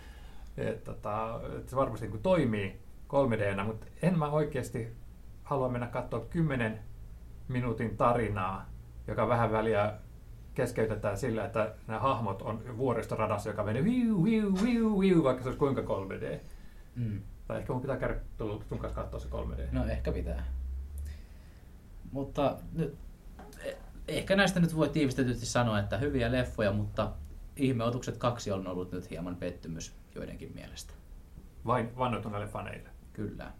Että, 0.56 0.92
tota, 0.92 1.40
että 1.56 1.70
se 1.70 1.76
varmasti 1.76 2.04
niin 2.04 2.10
kuin 2.10 2.22
toimii 2.22 2.80
3 3.06 3.38
d 3.38 3.64
mutta 3.64 3.86
en 4.02 4.18
mä 4.18 4.30
oikeasti 4.30 4.88
halua 5.42 5.68
mennä 5.68 5.86
katsoa 5.86 6.20
10 6.20 6.78
minuutin 7.48 7.96
tarinaa, 7.96 8.66
joka 9.06 9.28
vähän 9.28 9.52
väliä 9.52 9.92
keskeytetään 10.56 11.18
sillä, 11.18 11.44
että 11.44 11.74
nämä 11.86 12.00
hahmot 12.00 12.42
on 12.42 12.76
vuoristoradassa, 12.76 13.50
joka 13.50 13.64
menee 13.64 13.84
viu, 13.84 14.24
viu, 14.24 14.54
viu, 14.62 15.00
viu, 15.00 15.24
vaikka 15.24 15.42
se 15.42 15.48
olisi 15.48 15.58
kuinka 15.58 15.80
3D. 15.80 16.40
Mm. 16.96 17.22
Tai 17.46 17.58
ehkä 17.58 17.72
mun 17.72 17.82
pitää 17.82 17.96
käydä 17.96 18.16
tullut 18.38 18.64
sun 18.68 18.78
kanssa 18.78 19.00
katsoa 19.00 19.20
se 19.20 19.28
3D. 19.28 19.72
No 19.72 19.86
ehkä 19.86 20.12
pitää. 20.12 20.46
Mutta 22.12 22.56
nyt, 22.72 22.94
e- 23.64 23.76
ehkä 24.08 24.36
näistä 24.36 24.60
nyt 24.60 24.76
voi 24.76 24.88
tiivistetysti 24.88 25.46
sanoa, 25.46 25.78
että 25.78 25.98
hyviä 25.98 26.32
leffoja, 26.32 26.72
mutta 26.72 27.12
Ihmeotukset 27.56 28.16
kaksi 28.16 28.52
on 28.52 28.66
ollut 28.66 28.92
nyt 28.92 29.10
hieman 29.10 29.36
pettymys 29.36 29.94
joidenkin 30.14 30.52
mielestä. 30.54 30.94
Vain 31.66 31.98
vannotuneille 31.98 32.46
faneille. 32.46 32.88
Kyllä. 33.12 33.52